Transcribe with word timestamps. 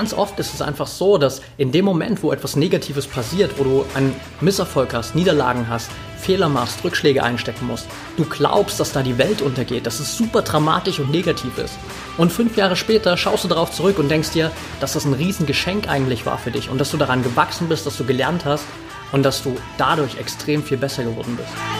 ganz 0.00 0.14
oft 0.14 0.38
ist 0.38 0.54
es 0.54 0.62
einfach 0.62 0.86
so, 0.86 1.18
dass 1.18 1.42
in 1.58 1.72
dem 1.72 1.84
Moment, 1.84 2.22
wo 2.22 2.32
etwas 2.32 2.56
Negatives 2.56 3.06
passiert, 3.06 3.58
wo 3.58 3.64
du 3.64 3.84
einen 3.94 4.16
Misserfolg 4.40 4.94
hast, 4.94 5.14
Niederlagen 5.14 5.68
hast, 5.68 5.90
Fehler 6.18 6.48
machst, 6.48 6.82
Rückschläge 6.82 7.22
einstecken 7.22 7.66
musst, 7.66 7.86
du 8.16 8.24
glaubst, 8.24 8.80
dass 8.80 8.92
da 8.92 9.02
die 9.02 9.18
Welt 9.18 9.42
untergeht, 9.42 9.84
dass 9.84 10.00
es 10.00 10.16
super 10.16 10.40
dramatisch 10.40 11.00
und 11.00 11.10
negativ 11.10 11.58
ist. 11.58 11.74
Und 12.16 12.32
fünf 12.32 12.56
Jahre 12.56 12.76
später 12.76 13.18
schaust 13.18 13.44
du 13.44 13.48
darauf 13.48 13.72
zurück 13.72 13.98
und 13.98 14.08
denkst 14.08 14.30
dir, 14.30 14.50
dass 14.80 14.94
das 14.94 15.04
ein 15.04 15.12
Riesengeschenk 15.12 15.86
eigentlich 15.86 16.24
war 16.24 16.38
für 16.38 16.50
dich 16.50 16.70
und 16.70 16.78
dass 16.78 16.90
du 16.90 16.96
daran 16.96 17.22
gewachsen 17.22 17.68
bist, 17.68 17.84
dass 17.84 17.98
du 17.98 18.06
gelernt 18.06 18.46
hast 18.46 18.64
und 19.12 19.22
dass 19.22 19.42
du 19.42 19.54
dadurch 19.76 20.16
extrem 20.16 20.62
viel 20.62 20.78
besser 20.78 21.04
geworden 21.04 21.36
bist. 21.36 21.79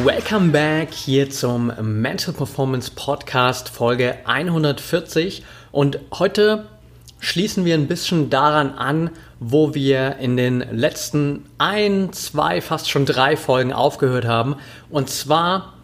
Welcome 0.00 0.52
back 0.52 0.92
hier 0.92 1.28
zum 1.28 1.70
Mental 1.80 2.32
Performance 2.32 2.90
Podcast 2.96 3.68
Folge 3.68 4.16
140 4.24 5.44
und 5.70 6.00
heute 6.14 6.64
schließen 7.20 7.66
wir 7.66 7.74
ein 7.74 7.86
bisschen 7.86 8.30
daran 8.30 8.70
an, 8.70 9.10
wo 9.38 9.74
wir 9.74 10.16
in 10.16 10.38
den 10.38 10.60
letzten 10.72 11.44
ein, 11.58 12.10
zwei, 12.12 12.62
fast 12.62 12.90
schon 12.90 13.04
drei 13.04 13.36
Folgen 13.36 13.72
aufgehört 13.74 14.24
haben. 14.24 14.56
Und 14.88 15.10
zwar 15.10 15.74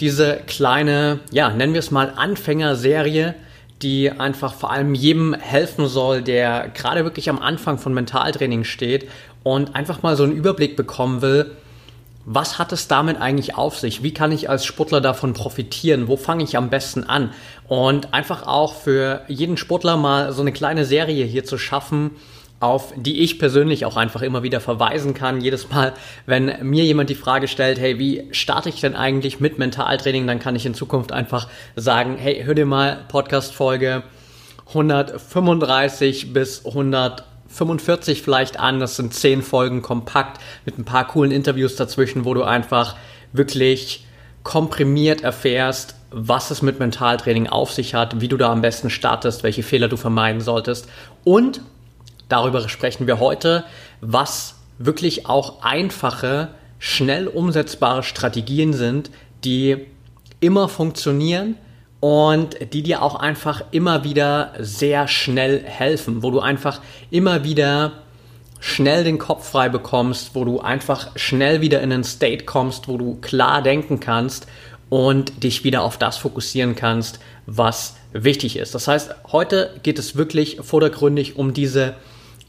diese 0.00 0.40
kleine, 0.48 1.20
ja, 1.30 1.48
nennen 1.48 1.74
wir 1.74 1.80
es 1.80 1.92
mal 1.92 2.12
Anfängerserie, 2.16 3.34
die 3.82 4.10
einfach 4.10 4.52
vor 4.52 4.72
allem 4.72 4.94
jedem 4.94 5.32
helfen 5.32 5.86
soll, 5.86 6.22
der 6.22 6.70
gerade 6.74 7.04
wirklich 7.04 7.30
am 7.30 7.38
Anfang 7.38 7.78
von 7.78 7.94
Mentaltraining 7.94 8.64
steht 8.64 9.08
und 9.44 9.76
einfach 9.76 10.02
mal 10.02 10.16
so 10.16 10.24
einen 10.24 10.32
Überblick 10.32 10.76
bekommen 10.76 11.22
will, 11.22 11.52
was 12.30 12.58
hat 12.58 12.72
es 12.72 12.88
damit 12.88 13.18
eigentlich 13.18 13.56
auf 13.56 13.78
sich? 13.78 14.02
Wie 14.02 14.12
kann 14.12 14.32
ich 14.32 14.50
als 14.50 14.66
Sportler 14.66 15.00
davon 15.00 15.32
profitieren? 15.32 16.08
Wo 16.08 16.18
fange 16.18 16.44
ich 16.44 16.58
am 16.58 16.68
besten 16.68 17.04
an? 17.04 17.30
Und 17.68 18.12
einfach 18.12 18.46
auch 18.46 18.74
für 18.74 19.22
jeden 19.28 19.56
Sportler 19.56 19.96
mal 19.96 20.30
so 20.34 20.42
eine 20.42 20.52
kleine 20.52 20.84
Serie 20.84 21.24
hier 21.24 21.44
zu 21.44 21.56
schaffen, 21.56 22.10
auf 22.60 22.92
die 22.96 23.20
ich 23.20 23.38
persönlich 23.38 23.86
auch 23.86 23.96
einfach 23.96 24.20
immer 24.20 24.42
wieder 24.42 24.60
verweisen 24.60 25.14
kann. 25.14 25.40
Jedes 25.40 25.70
Mal, 25.70 25.94
wenn 26.26 26.52
mir 26.68 26.84
jemand 26.84 27.08
die 27.08 27.14
Frage 27.14 27.48
stellt, 27.48 27.78
hey, 27.78 27.98
wie 27.98 28.28
starte 28.32 28.68
ich 28.68 28.82
denn 28.82 28.94
eigentlich 28.94 29.40
mit 29.40 29.58
Mentaltraining, 29.58 30.26
dann 30.26 30.38
kann 30.38 30.54
ich 30.54 30.66
in 30.66 30.74
Zukunft 30.74 31.12
einfach 31.12 31.48
sagen, 31.76 32.18
hey, 32.18 32.42
hör 32.44 32.54
dir 32.54 32.66
mal 32.66 33.06
Podcast-Folge 33.08 34.02
135 34.68 36.34
bis 36.34 36.66
100 36.66 37.24
45 37.48 38.22
vielleicht 38.22 38.60
an. 38.60 38.80
Das 38.80 38.96
sind 38.96 39.14
10 39.14 39.42
Folgen 39.42 39.82
kompakt 39.82 40.40
mit 40.64 40.78
ein 40.78 40.84
paar 40.84 41.06
coolen 41.06 41.32
Interviews 41.32 41.76
dazwischen, 41.76 42.24
wo 42.24 42.34
du 42.34 42.44
einfach 42.44 42.96
wirklich 43.32 44.06
komprimiert 44.42 45.22
erfährst, 45.22 45.94
was 46.10 46.50
es 46.50 46.62
mit 46.62 46.78
Mentaltraining 46.78 47.48
auf 47.48 47.72
sich 47.72 47.94
hat, 47.94 48.20
wie 48.20 48.28
du 48.28 48.36
da 48.36 48.50
am 48.50 48.62
besten 48.62 48.88
startest, 48.88 49.42
welche 49.42 49.62
Fehler 49.62 49.88
du 49.88 49.96
vermeiden 49.96 50.40
solltest. 50.40 50.88
Und 51.24 51.60
darüber 52.28 52.66
sprechen 52.68 53.06
wir 53.06 53.20
heute, 53.20 53.64
was 54.00 54.54
wirklich 54.78 55.26
auch 55.26 55.62
einfache, 55.62 56.48
schnell 56.78 57.26
umsetzbare 57.26 58.02
Strategien 58.02 58.72
sind, 58.72 59.10
die 59.44 59.86
immer 60.40 60.68
funktionieren, 60.68 61.56
und 62.00 62.72
die 62.72 62.82
dir 62.82 63.02
auch 63.02 63.16
einfach 63.16 63.62
immer 63.70 64.04
wieder 64.04 64.52
sehr 64.58 65.08
schnell 65.08 65.62
helfen, 65.64 66.22
wo 66.22 66.30
du 66.30 66.40
einfach 66.40 66.80
immer 67.10 67.44
wieder 67.44 67.92
schnell 68.60 69.04
den 69.04 69.18
Kopf 69.18 69.50
frei 69.50 69.68
bekommst, 69.68 70.34
wo 70.34 70.44
du 70.44 70.60
einfach 70.60 71.10
schnell 71.16 71.60
wieder 71.60 71.80
in 71.80 71.92
einen 71.92 72.04
State 72.04 72.44
kommst, 72.44 72.88
wo 72.88 72.98
du 72.98 73.16
klar 73.20 73.62
denken 73.62 74.00
kannst 74.00 74.46
und 74.88 75.42
dich 75.42 75.64
wieder 75.64 75.82
auf 75.82 75.98
das 75.98 76.16
fokussieren 76.16 76.74
kannst, 76.74 77.20
was 77.46 77.96
wichtig 78.12 78.56
ist. 78.56 78.74
Das 78.74 78.88
heißt, 78.88 79.14
heute 79.32 79.74
geht 79.82 79.98
es 79.98 80.16
wirklich 80.16 80.58
vordergründig 80.62 81.36
um 81.36 81.52
diese 81.52 81.94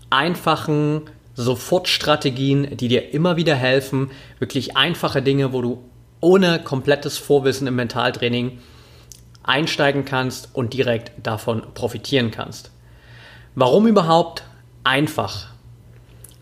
einfachen 0.10 1.02
Sofortstrategien, 1.36 2.76
die 2.78 2.88
dir 2.88 3.14
immer 3.14 3.38
wieder 3.38 3.56
helfen, 3.56 4.12
wirklich 4.40 4.78
einfache 4.78 5.22
Dinge, 5.22 5.54
wo 5.54 5.62
du 5.62 5.84
ohne 6.22 6.60
komplettes 6.60 7.18
Vorwissen 7.18 7.68
im 7.68 7.76
Mentaltraining 7.76 8.60
einsteigen 9.50 10.06
kannst 10.06 10.50
und 10.54 10.74
direkt 10.74 11.12
davon 11.26 11.64
profitieren 11.74 12.32
kannst. 12.32 12.72
Warum 13.56 13.88
überhaupt 13.88 14.44
einfach? 14.84 15.48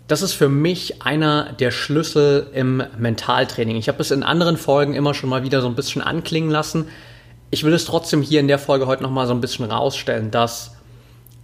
Das 0.07 0.21
ist 0.21 0.33
für 0.33 0.49
mich 0.49 1.01
einer 1.01 1.53
der 1.53 1.71
Schlüssel 1.71 2.47
im 2.53 2.83
Mentaltraining. 2.97 3.75
Ich 3.77 3.87
habe 3.89 4.01
es 4.01 4.11
in 4.11 4.23
anderen 4.23 4.57
Folgen 4.57 4.93
immer 4.93 5.13
schon 5.13 5.29
mal 5.29 5.43
wieder 5.43 5.61
so 5.61 5.67
ein 5.67 5.75
bisschen 5.75 6.01
anklingen 6.01 6.49
lassen. 6.49 6.87
Ich 7.49 7.63
will 7.63 7.73
es 7.73 7.85
trotzdem 7.85 8.21
hier 8.21 8.39
in 8.39 8.47
der 8.47 8.59
Folge 8.59 8.87
heute 8.87 9.03
noch 9.03 9.11
mal 9.11 9.27
so 9.27 9.33
ein 9.33 9.41
bisschen 9.41 9.65
rausstellen, 9.65 10.31
dass 10.31 10.75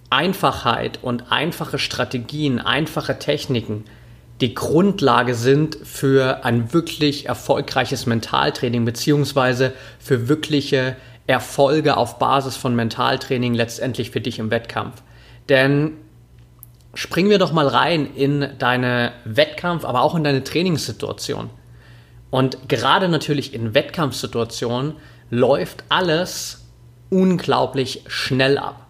Einfachheit 0.09 0.99
und 1.01 1.31
einfache 1.31 1.79
Strategien, 1.79 2.59
einfache 2.59 3.19
Techniken 3.19 3.85
die 4.41 4.53
Grundlage 4.53 5.35
sind 5.35 5.77
für 5.83 6.43
ein 6.43 6.73
wirklich 6.73 7.27
erfolgreiches 7.27 8.05
Mentaltraining 8.05 8.83
beziehungsweise 8.83 9.73
für 9.99 10.27
wirkliche 10.27 10.97
Erfolge 11.27 11.97
auf 11.97 12.19
Basis 12.19 12.57
von 12.57 12.75
Mentaltraining 12.75 13.53
letztendlich 13.53 14.11
für 14.11 14.21
dich 14.21 14.39
im 14.39 14.51
Wettkampf. 14.51 15.01
Denn 15.49 15.93
springen 16.93 17.29
wir 17.29 17.39
doch 17.39 17.51
mal 17.51 17.67
rein 17.67 18.13
in 18.13 18.49
deine 18.59 19.13
Wettkampf, 19.25 19.85
aber 19.85 20.01
auch 20.01 20.15
in 20.15 20.23
deine 20.23 20.43
Trainingssituation. 20.43 21.49
Und 22.29 22.67
gerade 22.67 23.09
natürlich 23.09 23.53
in 23.53 23.73
Wettkampfsituationen 23.73 24.95
läuft 25.29 25.83
alles 25.89 26.65
unglaublich 27.09 28.03
schnell 28.07 28.57
ab. 28.57 28.87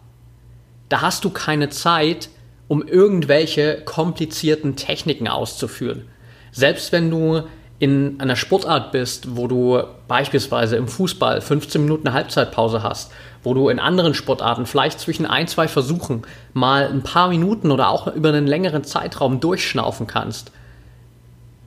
Da 0.90 1.02
hast 1.02 1.26
du 1.26 1.30
keine 1.30 1.70
Zeit, 1.70 2.30
um 2.68 2.88
irgendwelche 2.88 3.82
komplizierten 3.82 4.76
Techniken 4.76 5.28
auszuführen. 5.28 6.08
Selbst 6.52 6.92
wenn 6.92 7.10
du 7.10 7.44
in 7.84 8.22
einer 8.22 8.38
Sportart 8.38 8.94
bist, 8.94 9.36
wo 9.36 9.48
du 9.48 9.84
beispielsweise 10.08 10.78
im 10.78 10.88
Fußball 10.88 11.42
15 11.42 11.82
Minuten 11.82 12.14
Halbzeitpause 12.14 12.82
hast, 12.82 13.12
wo 13.44 13.54
du 13.54 13.68
in 13.68 13.78
anderen 13.78 14.14
Sportarten 14.14 14.66
vielleicht 14.66 15.02
zwischen 15.02 15.26
ein, 15.26 15.50
zwei 15.50 15.68
Versuchen 15.68 16.22
mal 16.54 16.88
ein 16.88 17.04
paar 17.04 17.28
Minuten 17.28 17.72
oder 17.72 17.90
auch 17.90 18.08
über 18.08 18.30
einen 18.30 18.48
längeren 18.48 18.86
Zeitraum 18.86 19.42
durchschnaufen 19.42 20.08
kannst, 20.08 20.52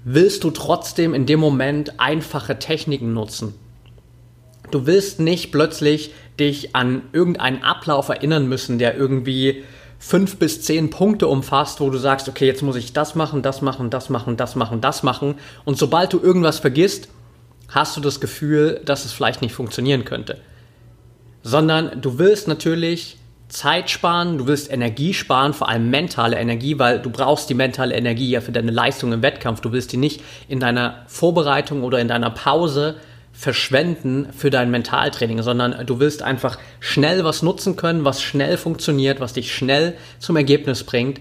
willst 0.04 0.42
du 0.42 0.50
trotzdem 0.52 1.12
in 1.12 1.26
dem 1.26 1.38
Moment 1.38 2.00
einfache 2.00 2.58
Techniken 2.58 3.12
nutzen. 3.12 3.52
Du 4.70 4.86
willst 4.86 5.20
nicht 5.20 5.52
plötzlich 5.52 6.14
dich 6.40 6.74
an 6.74 7.02
irgendeinen 7.12 7.62
Ablauf 7.62 8.08
erinnern 8.08 8.48
müssen, 8.48 8.78
der 8.78 8.96
irgendwie 8.96 9.64
fünf 9.98 10.36
bis 10.36 10.62
zehn 10.62 10.90
Punkte 10.90 11.28
umfasst, 11.28 11.80
wo 11.80 11.90
du 11.90 11.98
sagst, 11.98 12.28
okay, 12.28 12.46
jetzt 12.46 12.62
muss 12.62 12.76
ich 12.76 12.92
das 12.92 13.14
machen, 13.14 13.42
das 13.42 13.62
machen, 13.62 13.90
das 13.90 14.10
machen, 14.10 14.36
das 14.36 14.56
machen, 14.56 14.80
das 14.80 15.02
machen. 15.02 15.36
Und 15.64 15.78
sobald 15.78 16.12
du 16.12 16.20
irgendwas 16.20 16.58
vergisst, 16.58 17.08
hast 17.68 17.96
du 17.96 18.00
das 18.00 18.20
Gefühl, 18.20 18.80
dass 18.84 19.04
es 19.04 19.12
vielleicht 19.12 19.42
nicht 19.42 19.54
funktionieren 19.54 20.04
könnte. 20.04 20.38
Sondern 21.42 22.00
du 22.00 22.18
willst 22.18 22.48
natürlich 22.48 23.16
Zeit 23.48 23.90
sparen, 23.90 24.38
du 24.38 24.46
willst 24.46 24.70
Energie 24.70 25.14
sparen, 25.14 25.54
vor 25.54 25.68
allem 25.68 25.88
mentale 25.88 26.36
Energie, 26.36 26.78
weil 26.78 27.00
du 27.00 27.10
brauchst 27.10 27.48
die 27.48 27.54
mentale 27.54 27.94
Energie 27.94 28.30
ja 28.30 28.40
für 28.40 28.52
deine 28.52 28.72
Leistung 28.72 29.12
im 29.12 29.22
Wettkampf. 29.22 29.60
Du 29.60 29.72
willst 29.72 29.92
die 29.92 29.96
nicht 29.96 30.20
in 30.48 30.58
deiner 30.58 31.04
Vorbereitung 31.06 31.84
oder 31.84 32.00
in 32.00 32.08
deiner 32.08 32.30
Pause 32.30 32.96
verschwenden 33.36 34.28
für 34.32 34.48
dein 34.48 34.70
Mentaltraining, 34.70 35.42
sondern 35.42 35.86
du 35.86 36.00
willst 36.00 36.22
einfach 36.22 36.58
schnell 36.80 37.22
was 37.22 37.42
nutzen 37.42 37.76
können, 37.76 38.04
was 38.04 38.22
schnell 38.22 38.56
funktioniert, 38.56 39.20
was 39.20 39.34
dich 39.34 39.54
schnell 39.54 39.94
zum 40.18 40.36
Ergebnis 40.36 40.84
bringt 40.84 41.20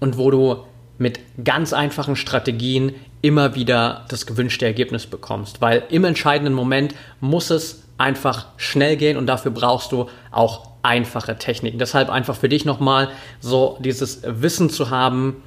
und 0.00 0.16
wo 0.16 0.30
du 0.30 0.64
mit 0.98 1.20
ganz 1.44 1.74
einfachen 1.74 2.16
Strategien 2.16 2.94
immer 3.20 3.54
wieder 3.54 4.06
das 4.08 4.24
gewünschte 4.24 4.64
Ergebnis 4.64 5.06
bekommst. 5.06 5.60
Weil 5.60 5.82
im 5.90 6.04
entscheidenden 6.04 6.54
Moment 6.54 6.94
muss 7.20 7.50
es 7.50 7.82
einfach 7.98 8.46
schnell 8.56 8.96
gehen 8.96 9.18
und 9.18 9.26
dafür 9.26 9.50
brauchst 9.50 9.92
du 9.92 10.08
auch 10.30 10.70
einfache 10.82 11.36
Techniken. 11.36 11.78
Deshalb 11.78 12.08
einfach 12.08 12.36
für 12.36 12.48
dich 12.48 12.64
nochmal 12.64 13.08
so 13.40 13.76
dieses 13.80 14.22
Wissen 14.24 14.70
zu 14.70 14.88
haben, 14.88 15.42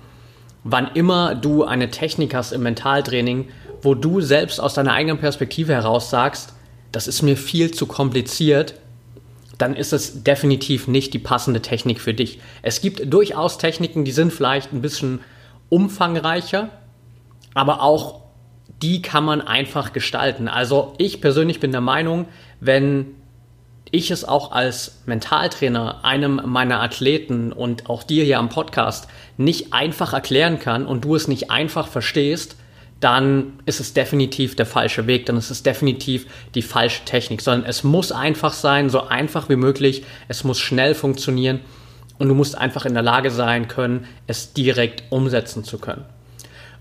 wann 0.63 0.91
immer 0.93 1.33
du 1.33 1.63
eine 1.63 1.89
Technik 1.89 2.35
hast 2.35 2.51
im 2.51 2.61
Mentaltraining, 2.61 3.47
wo 3.81 3.95
du 3.95 4.21
selbst 4.21 4.59
aus 4.59 4.73
deiner 4.73 4.93
eigenen 4.93 5.19
Perspektive 5.19 5.73
heraus 5.73 6.09
sagst, 6.09 6.53
das 6.91 7.07
ist 7.07 7.21
mir 7.21 7.37
viel 7.37 7.71
zu 7.71 7.85
kompliziert, 7.85 8.75
dann 9.57 9.75
ist 9.75 9.93
es 9.93 10.23
definitiv 10.23 10.87
nicht 10.87 11.13
die 11.13 11.19
passende 11.19 11.61
Technik 11.61 11.99
für 11.99 12.13
dich. 12.13 12.39
Es 12.61 12.81
gibt 12.81 13.13
durchaus 13.13 13.57
Techniken, 13.57 14.05
die 14.05 14.11
sind 14.11 14.31
vielleicht 14.31 14.73
ein 14.73 14.81
bisschen 14.81 15.19
umfangreicher, 15.67 16.69
aber 17.53 17.81
auch 17.81 18.21
die 18.81 19.01
kann 19.01 19.25
man 19.25 19.41
einfach 19.41 19.91
gestalten. 19.91 20.47
Also 20.47 20.93
ich 20.97 21.19
persönlich 21.19 21.59
bin 21.59 21.71
der 21.71 21.81
Meinung, 21.81 22.27
wenn 22.61 23.07
ich 23.91 24.11
es 24.11 24.23
auch 24.23 24.51
als 24.51 25.01
Mentaltrainer 25.05 26.05
einem 26.05 26.41
meiner 26.45 26.81
Athleten 26.81 27.51
und 27.51 27.89
auch 27.89 28.03
dir 28.03 28.23
hier 28.23 28.39
am 28.39 28.49
Podcast 28.49 29.07
nicht 29.37 29.73
einfach 29.73 30.13
erklären 30.13 30.59
kann 30.59 30.85
und 30.85 31.03
du 31.03 31.15
es 31.15 31.27
nicht 31.27 31.51
einfach 31.51 31.87
verstehst, 31.87 32.55
dann 32.99 33.53
ist 33.65 33.79
es 33.79 33.93
definitiv 33.93 34.55
der 34.55 34.65
falsche 34.65 35.07
Weg, 35.07 35.25
dann 35.25 35.37
ist 35.37 35.51
es 35.51 35.63
definitiv 35.63 36.25
die 36.55 36.61
falsche 36.61 37.05
Technik, 37.05 37.41
sondern 37.41 37.69
es 37.69 37.83
muss 37.83 38.11
einfach 38.11 38.53
sein, 38.53 38.89
so 38.89 39.07
einfach 39.07 39.49
wie 39.49 39.55
möglich, 39.55 40.03
es 40.27 40.43
muss 40.43 40.59
schnell 40.59 40.95
funktionieren 40.95 41.61
und 42.17 42.27
du 42.27 42.35
musst 42.35 42.57
einfach 42.57 42.85
in 42.85 42.93
der 42.93 43.03
Lage 43.03 43.31
sein 43.31 43.67
können, 43.67 44.05
es 44.27 44.53
direkt 44.53 45.03
umsetzen 45.11 45.63
zu 45.63 45.77
können. 45.77 46.03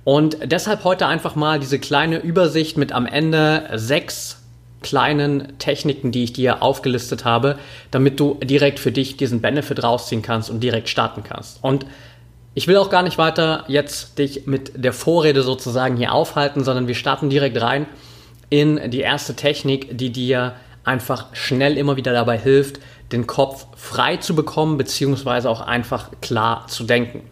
Und 0.05 0.39
deshalb 0.45 0.85
heute 0.85 1.07
einfach 1.07 1.35
mal 1.35 1.61
diese 1.61 1.79
kleine 1.79 2.19
Übersicht 2.19 2.77
mit 2.77 2.93
am 2.93 3.07
Ende 3.07 3.69
sechs 3.75 4.43
kleinen 4.81 5.59
Techniken, 5.59 6.13
die 6.13 6.25
ich 6.25 6.33
dir 6.33 6.63
aufgelistet 6.63 7.25
habe, 7.25 7.59
damit 7.91 8.19
du 8.19 8.39
direkt 8.43 8.79
für 8.79 8.93
dich 8.93 9.17
diesen 9.17 9.41
Benefit 9.41 9.83
rausziehen 9.83 10.23
kannst 10.23 10.51
und 10.51 10.61
direkt 10.61 10.89
starten 10.89 11.23
kannst. 11.25 11.63
Und 11.63 11.85
ich 12.55 12.67
will 12.67 12.77
auch 12.77 12.91
gar 12.91 13.03
nicht 13.03 13.19
weiter 13.19 13.65
jetzt 13.69 14.19
dich 14.19 14.47
mit 14.47 14.73
der 14.75 14.93
Vorrede 14.93 15.43
sozusagen 15.43 15.97
hier 15.97 16.13
aufhalten, 16.13 16.65
sondern 16.65 16.89
wir 16.89 16.95
starten 16.95 17.31
direkt 17.31 17.61
rein 17.61 17.87
in 18.51 18.91
die 18.91 19.01
erste 19.01 19.37
Technik, 19.37 19.97
die 19.97 20.11
dir 20.11 20.55
einfach 20.85 21.27
schnell 21.35 21.77
immer 21.77 21.97
wieder 21.97 22.13
dabei 22.13 22.39
hilft, 22.39 22.81
den 23.13 23.27
Kopf 23.27 23.67
frei 23.77 24.17
zu 24.17 24.35
bekommen, 24.35 24.79
beziehungsweise 24.79 25.49
auch 25.51 25.61
einfach 25.61 26.11
klar 26.21 26.67
zu 26.67 26.85
denken. 26.85 27.23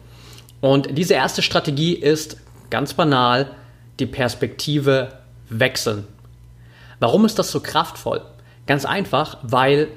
Und 0.61 0.97
diese 0.97 1.15
erste 1.15 1.43
Strategie 1.43 1.95
ist 1.95 2.39
ganz 2.71 2.95
banal 2.95 3.51
die 3.99 4.07
Perspektive 4.07 5.13
wechseln. 5.49 6.07
Warum 6.99 7.25
ist 7.25 7.39
das 7.39 7.51
so 7.51 7.61
kraftvoll? 7.61 8.23
Ganz 8.67 8.85
einfach, 8.85 9.39
weil 9.43 9.89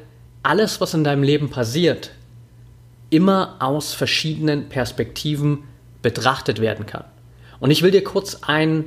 alles, 0.44 0.80
was 0.80 0.94
in 0.94 1.04
deinem 1.04 1.24
Leben 1.24 1.50
passiert, 1.50 2.12
immer 3.10 3.56
aus 3.60 3.94
verschiedenen 3.94 4.70
Perspektiven 4.70 5.64
betrachtet 6.02 6.62
werden 6.62 6.86
kann. 6.86 7.06
Und 7.60 7.72
ich 7.72 7.82
will 7.82 7.92
dir 7.92 8.04
kurz 8.04 8.40
ein 8.44 8.86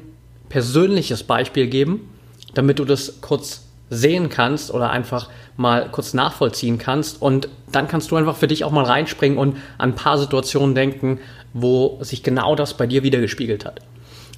persönliches 0.48 1.22
Beispiel 1.22 1.66
geben, 1.66 2.08
damit 2.54 2.78
du 2.78 2.84
das 2.84 3.20
kurz 3.20 3.64
sehen 3.90 4.30
kannst 4.30 4.72
oder 4.72 4.90
einfach 4.90 5.28
mal 5.56 5.88
kurz 5.90 6.14
nachvollziehen 6.14 6.78
kannst. 6.78 7.20
Und 7.20 7.48
dann 7.70 7.88
kannst 7.88 8.10
du 8.10 8.16
einfach 8.16 8.36
für 8.36 8.48
dich 8.48 8.64
auch 8.64 8.70
mal 8.70 8.84
reinspringen 8.84 9.38
und 9.38 9.56
an 9.78 9.90
ein 9.90 9.94
paar 9.94 10.18
Situationen 10.18 10.74
denken, 10.74 11.20
wo 11.52 11.98
sich 12.00 12.22
genau 12.22 12.54
das 12.54 12.76
bei 12.76 12.86
dir 12.86 13.02
wiedergespiegelt 13.02 13.66
hat. 13.66 13.80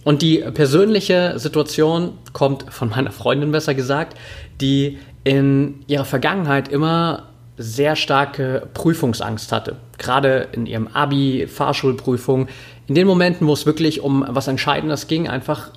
Und 0.04 0.22
die 0.22 0.38
persönliche 0.38 1.38
Situation 1.38 2.18
kommt 2.32 2.72
von 2.72 2.90
meiner 2.90 3.12
Freundin 3.12 3.52
besser 3.52 3.74
gesagt, 3.74 4.18
die 4.60 4.98
in 5.22 5.80
ihrer 5.86 6.04
Vergangenheit 6.04 6.68
immer 6.68 7.30
sehr 7.56 7.96
starke 7.96 8.68
Prüfungsangst 8.74 9.52
hatte. 9.52 9.76
Gerade 9.98 10.48
in 10.52 10.66
ihrem 10.66 10.88
Abi, 10.88 11.46
Fahrschulprüfung, 11.46 12.48
in 12.86 12.94
den 12.94 13.06
Momenten, 13.06 13.46
wo 13.46 13.52
es 13.52 13.66
wirklich 13.66 14.00
um 14.00 14.24
was 14.28 14.48
Entscheidendes 14.48 15.06
ging, 15.06 15.28
einfach 15.28 15.70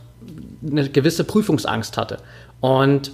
eine 0.66 0.90
gewisse 0.90 1.24
Prüfungsangst 1.24 1.98
hatte. 1.98 2.18
Und 2.60 3.12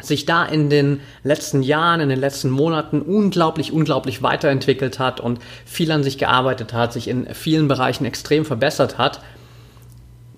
sich 0.00 0.26
da 0.26 0.44
in 0.44 0.70
den 0.70 1.00
letzten 1.24 1.62
Jahren, 1.62 2.00
in 2.00 2.08
den 2.08 2.20
letzten 2.20 2.50
Monaten 2.50 3.02
unglaublich, 3.02 3.72
unglaublich 3.72 4.22
weiterentwickelt 4.22 4.98
hat 4.98 5.20
und 5.20 5.40
viel 5.64 5.90
an 5.90 6.04
sich 6.04 6.18
gearbeitet 6.18 6.72
hat, 6.72 6.92
sich 6.92 7.08
in 7.08 7.32
vielen 7.34 7.66
Bereichen 7.66 8.04
extrem 8.04 8.44
verbessert 8.44 8.98
hat 8.98 9.20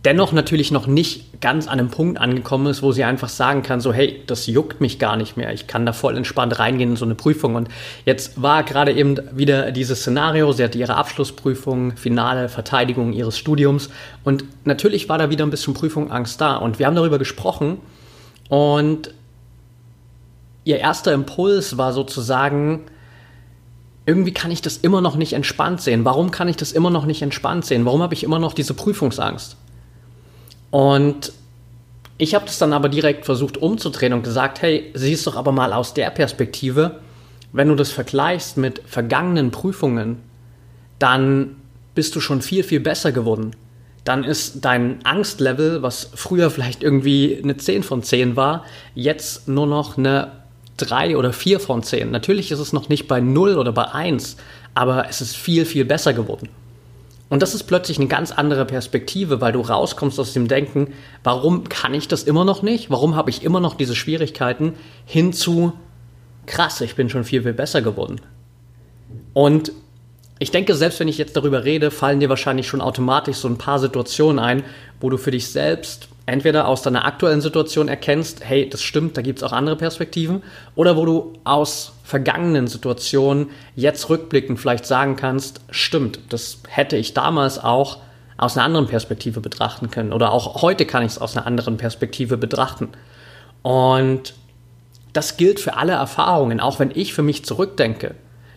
dennoch 0.05 0.33
natürlich 0.33 0.71
noch 0.71 0.87
nicht 0.87 1.30
ganz 1.41 1.69
an 1.69 1.79
einem 1.79 1.91
Punkt 1.91 2.21
angekommen 2.21 2.67
ist, 2.67 2.83
wo 2.83 2.93
sie 2.93 3.05
einfach 3.05 3.31
sagen 3.31 3.63
kann, 3.63 3.81
so 3.81 3.93
hey, 3.93 4.23
das 4.27 4.47
juckt 4.47 4.81
mich 4.81 4.99
gar 4.99 5.17
nicht 5.17 5.37
mehr, 5.37 5.53
ich 5.53 5.67
kann 5.67 5.87
da 5.87 5.93
voll 5.93 6.17
entspannt 6.17 6.59
reingehen 6.59 6.91
in 6.91 6.97
so 6.97 7.07
eine 7.07 7.15
Prüfung. 7.15 7.55
Und 7.55 7.69
jetzt 8.05 8.43
war 8.43 8.63
gerade 8.63 8.93
eben 8.93 9.17
wieder 9.33 9.73
dieses 9.73 10.01
Szenario, 10.01 10.53
sie 10.53 10.63
hatte 10.63 10.79
ihre 10.79 10.97
Abschlussprüfung, 10.97 11.97
finale 11.97 12.49
Verteidigung 12.49 13.13
ihres 13.13 13.39
Studiums 13.39 13.89
und 14.23 14.45
natürlich 14.67 15.09
war 15.09 15.17
da 15.17 15.31
wieder 15.31 15.47
ein 15.47 15.51
bisschen 15.51 15.73
Prüfungangst 15.73 16.41
da 16.41 16.57
und 16.57 16.79
wir 16.79 16.87
haben 16.87 16.97
darüber 16.97 17.19
gesprochen 17.19 17.79
und 18.51 19.15
ihr 20.65 20.79
erster 20.79 21.13
Impuls 21.15 21.79
war 21.79 21.95
sozusagen, 21.95 22.83
irgendwie 24.05 24.33
kann 24.33 24.51
ich 24.51 24.61
das 24.61 24.77
immer 24.77 25.01
noch 25.01 25.17
nicht 25.17 25.33
entspannt 25.33 25.81
sehen. 25.81 26.05
Warum 26.05 26.31
kann 26.31 26.49
ich 26.49 26.57
das 26.57 26.73
immer 26.73 26.91
noch 26.91 27.07
nicht 27.07 27.23
entspannt 27.23 27.65
sehen? 27.65 27.85
Warum 27.87 28.03
habe 28.03 28.13
ich 28.13 28.25
immer 28.25 28.39
noch 28.39 28.53
diese 28.53 28.75
Prüfungsangst? 28.75 29.57
Und 30.71 31.33
ich 32.19 32.35
habe 32.35 32.45
das 32.45 32.59
dann 32.59 32.73
aber 32.73 32.89
direkt 32.89 33.25
versucht 33.25 33.57
umzudrehen 33.57 34.13
und 34.13 34.23
gesagt, 34.23 34.63
hey, 34.63 34.91
siehst 34.95 35.27
doch 35.27 35.37
aber 35.37 35.53
mal 35.53 35.73
aus 35.73 35.95
der 35.95 36.11
Perspektive, 36.11 37.01
wenn 37.53 37.69
du 37.69 37.75
das 37.75 37.91
vergleichst 37.91 38.57
mit 38.57 38.83
vergangenen 38.87 39.51
Prüfungen, 39.51 40.19
dann 40.99 41.57
bist 41.95 42.15
du 42.15 42.21
schon 42.21 42.43
viel, 42.43 42.63
viel 42.63 42.81
besser 42.81 43.11
geworden. 43.11 43.57
Dann 44.05 44.25
ist 44.25 44.65
dein 44.65 45.05
Angstlevel, 45.05 45.83
was 45.83 46.11
früher 46.15 46.51
vielleicht 46.51 46.83
irgendwie 46.83 47.41
eine 47.43 47.57
10 47.57 47.83
von 47.83 48.03
10 48.03 48.37
war, 48.37 48.65
jetzt 48.95 49.49
nur 49.49 49.67
noch 49.67 49.99
eine 49.99 50.33
3 50.77 51.17
oder 51.17 51.33
4 51.33 51.61
von 51.61 51.83
10. 51.83 52.11
Natürlich 52.11 52.53
ist 52.53 52.61
es 52.61 52.73
noch 52.73 52.89
nicht 52.89 53.09
bei 53.09 53.21
0 53.21 53.59
oder 53.59 53.73
bei 53.73 53.93
1, 53.93 54.37
aber 54.75 55.09
es 55.09 55.21
ist 55.21 55.37
viel, 55.37 55.65
viel 55.65 55.85
besser 55.85 56.13
geworden. 56.13 56.49
Und 57.31 57.43
das 57.43 57.55
ist 57.55 57.63
plötzlich 57.63 57.99
eine 57.99 58.09
ganz 58.09 58.33
andere 58.33 58.67
Perspektive, 58.67 59.41
weil 59.41 59.53
du 59.53 59.61
rauskommst 59.61 60.19
aus 60.19 60.33
dem 60.35 60.49
Denken, 60.49 60.93
warum 61.23 61.69
kann 61.69 61.95
ich 61.95 62.09
das 62.09 62.25
immer 62.25 62.45
noch 62.45 62.63
nicht? 62.63 62.91
Warum 62.91 63.15
habe 63.15 63.31
ich 63.31 63.45
immer 63.45 63.61
noch 63.61 63.75
diese 63.77 63.95
Schwierigkeiten? 63.95 64.75
Hinzu, 65.07 65.73
krass, 66.47 66.81
ich 66.83 66.97
bin 66.97 67.09
schon 67.09 67.25
viel, 67.25 67.45
viel 67.45 67.55
besser 67.55 67.83
geworden. 67.83 68.21
Und 69.33 69.73
ich 70.41 70.51
denke, 70.51 70.75
selbst 70.75 70.99
wenn 70.99 71.07
ich 71.07 71.19
jetzt 71.19 71.37
darüber 71.37 71.65
rede, 71.65 71.93
fallen 71.93 72.19
dir 72.19 72.29
wahrscheinlich 72.29 72.67
schon 72.67 72.81
automatisch 72.81 73.37
so 73.37 73.47
ein 73.47 73.59
paar 73.59 73.79
Situationen 73.79 74.39
ein, 74.39 74.65
wo 75.01 75.09
du 75.09 75.17
für 75.17 75.31
dich 75.31 75.49
selbst 75.49 76.10
entweder 76.27 76.69
aus 76.69 76.83
deiner 76.83 77.05
aktuellen 77.05 77.41
Situation 77.41 77.89
erkennst, 77.89 78.45
hey, 78.45 78.69
das 78.69 78.83
stimmt, 78.83 79.17
da 79.17 79.23
gibt 79.23 79.39
es 79.39 79.43
auch 79.43 79.53
andere 79.53 79.77
Perspektiven, 79.77 80.43
oder 80.75 80.97
wo 80.97 81.05
du 81.05 81.33
aus 81.45 81.93
vergangenen 82.05 82.67
Situationen 82.67 83.51
jetzt 83.75 84.09
rückblickend 84.09 84.59
vielleicht 84.59 84.87
sagen 84.87 85.17
kannst, 85.17 85.61
stimmt, 85.71 86.21
das 86.29 86.59
hätte 86.69 86.97
ich 86.97 87.15
damals 87.15 87.63
auch 87.63 87.99
aus 88.37 88.57
einer 88.57 88.65
anderen 88.65 88.87
Perspektive 88.87 89.41
betrachten 89.41 89.91
können, 89.91 90.13
oder 90.13 90.33
auch 90.33 90.63
heute 90.63 90.87
kann 90.87 91.05
ich 91.05 91.13
es 91.13 91.19
aus 91.19 91.37
einer 91.37 91.47
anderen 91.47 91.77
Perspektive 91.77 92.37
betrachten. 92.37 92.89
Und 93.63 94.35
das 95.13 95.37
gilt 95.37 95.61
für 95.61 95.77
alle 95.77 95.93
Erfahrungen, 95.93 96.61
auch 96.61 96.79
wenn 96.79 96.91
ich 96.95 97.13
für 97.13 97.23
mich 97.23 97.45
zurückdenke. 97.45 98.15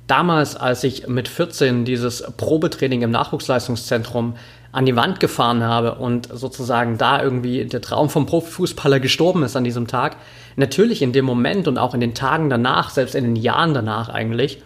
Damals, 0.07 0.55
als 0.55 0.83
ich 0.83 1.07
mit 1.07 1.27
14 1.27 1.85
dieses 1.85 2.23
Probetraining 2.37 3.01
im 3.01 3.11
Nachwuchsleistungszentrum 3.11 4.35
an 4.73 4.87
die 4.87 4.95
Wand 4.95 5.19
gefahren 5.19 5.63
habe 5.63 5.95
und 5.95 6.27
sozusagen 6.33 6.97
da 6.97 7.21
irgendwie 7.21 7.63
der 7.65 7.79
Traum 7.79 8.09
vom 8.09 8.25
Profifußballer 8.25 8.99
gestorben 8.99 9.43
ist 9.43 9.55
an 9.55 9.63
diesem 9.63 9.87
Tag. 9.87 10.17
Natürlich 10.55 11.03
in 11.03 11.13
dem 11.13 11.25
Moment 11.25 11.67
und 11.67 11.77
auch 11.77 11.93
in 11.93 12.01
den 12.01 12.15
Tagen 12.15 12.49
danach, 12.49 12.89
selbst 12.89 13.13
in 13.13 13.23
den 13.23 13.35
Jahren 13.35 13.75
danach 13.75 14.09
eigentlich, 14.09 14.61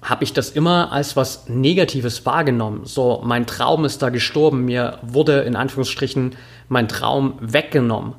habe 0.00 0.22
ich 0.22 0.32
das 0.32 0.50
immer 0.50 0.92
als 0.92 1.16
was 1.16 1.48
Negatives 1.48 2.24
wahrgenommen. 2.24 2.82
So, 2.84 3.20
mein 3.24 3.46
Traum 3.46 3.84
ist 3.84 4.00
da 4.02 4.10
gestorben, 4.10 4.64
mir 4.64 4.98
wurde 5.02 5.40
in 5.40 5.56
Anführungsstrichen 5.56 6.36
mein 6.68 6.86
Traum 6.86 7.34
weggenommen. 7.40 8.14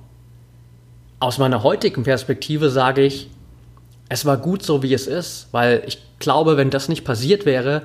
Aus 1.21 1.37
meiner 1.37 1.63
heutigen 1.63 2.03
Perspektive 2.03 2.69
sage 2.69 3.03
ich, 3.03 3.29
es 4.09 4.25
war 4.25 4.35
gut 4.35 4.63
so, 4.63 4.83
wie 4.83 4.93
es 4.93 5.07
ist, 5.07 5.47
weil 5.51 5.83
ich 5.87 5.99
glaube, 6.19 6.57
wenn 6.57 6.71
das 6.71 6.89
nicht 6.89 7.05
passiert 7.05 7.45
wäre, 7.45 7.83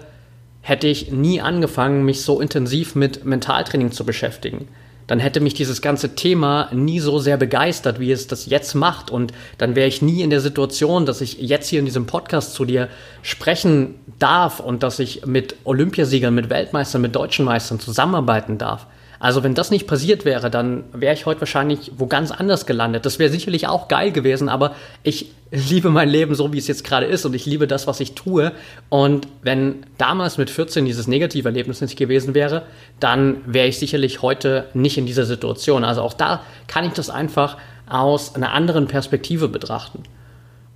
hätte 0.64 0.86
ich 0.88 1.12
nie 1.12 1.42
angefangen, 1.42 2.06
mich 2.06 2.22
so 2.22 2.40
intensiv 2.40 2.94
mit 2.94 3.26
Mentaltraining 3.26 3.92
zu 3.92 4.06
beschäftigen. 4.06 4.66
Dann 5.06 5.18
hätte 5.18 5.40
mich 5.40 5.52
dieses 5.52 5.82
ganze 5.82 6.14
Thema 6.14 6.70
nie 6.72 7.00
so 7.00 7.18
sehr 7.18 7.36
begeistert, 7.36 8.00
wie 8.00 8.10
es 8.10 8.28
das 8.28 8.46
jetzt 8.46 8.72
macht. 8.74 9.10
Und 9.10 9.34
dann 9.58 9.76
wäre 9.76 9.86
ich 9.86 10.00
nie 10.00 10.22
in 10.22 10.30
der 10.30 10.40
Situation, 10.40 11.04
dass 11.04 11.20
ich 11.20 11.38
jetzt 11.38 11.68
hier 11.68 11.80
in 11.80 11.84
diesem 11.84 12.06
Podcast 12.06 12.54
zu 12.54 12.64
dir 12.64 12.88
sprechen 13.20 13.96
darf 14.18 14.58
und 14.58 14.82
dass 14.82 15.00
ich 15.00 15.26
mit 15.26 15.56
Olympiasiegern, 15.64 16.34
mit 16.34 16.48
Weltmeistern, 16.48 17.02
mit 17.02 17.14
deutschen 17.14 17.44
Meistern 17.44 17.78
zusammenarbeiten 17.78 18.56
darf. 18.56 18.86
Also 19.24 19.42
wenn 19.42 19.54
das 19.54 19.70
nicht 19.70 19.86
passiert 19.86 20.26
wäre, 20.26 20.50
dann 20.50 20.84
wäre 20.92 21.14
ich 21.14 21.24
heute 21.24 21.40
wahrscheinlich 21.40 21.92
wo 21.96 22.06
ganz 22.06 22.30
anders 22.30 22.66
gelandet. 22.66 23.06
Das 23.06 23.18
wäre 23.18 23.30
sicherlich 23.30 23.66
auch 23.66 23.88
geil 23.88 24.12
gewesen, 24.12 24.50
aber 24.50 24.74
ich 25.02 25.30
liebe 25.50 25.88
mein 25.88 26.10
Leben 26.10 26.34
so, 26.34 26.52
wie 26.52 26.58
es 26.58 26.68
jetzt 26.68 26.84
gerade 26.84 27.06
ist 27.06 27.24
und 27.24 27.32
ich 27.32 27.46
liebe 27.46 27.66
das, 27.66 27.86
was 27.86 28.00
ich 28.00 28.12
tue. 28.12 28.52
Und 28.90 29.26
wenn 29.40 29.86
damals 29.96 30.36
mit 30.36 30.50
14 30.50 30.84
dieses 30.84 31.08
negative 31.08 31.48
Erlebnis 31.48 31.80
nicht 31.80 31.96
gewesen 31.96 32.34
wäre, 32.34 32.64
dann 33.00 33.38
wäre 33.46 33.66
ich 33.66 33.78
sicherlich 33.78 34.20
heute 34.20 34.66
nicht 34.74 34.98
in 34.98 35.06
dieser 35.06 35.24
Situation. 35.24 35.84
Also 35.84 36.02
auch 36.02 36.12
da 36.12 36.42
kann 36.66 36.84
ich 36.84 36.92
das 36.92 37.08
einfach 37.08 37.56
aus 37.88 38.34
einer 38.34 38.52
anderen 38.52 38.88
Perspektive 38.88 39.48
betrachten. 39.48 40.02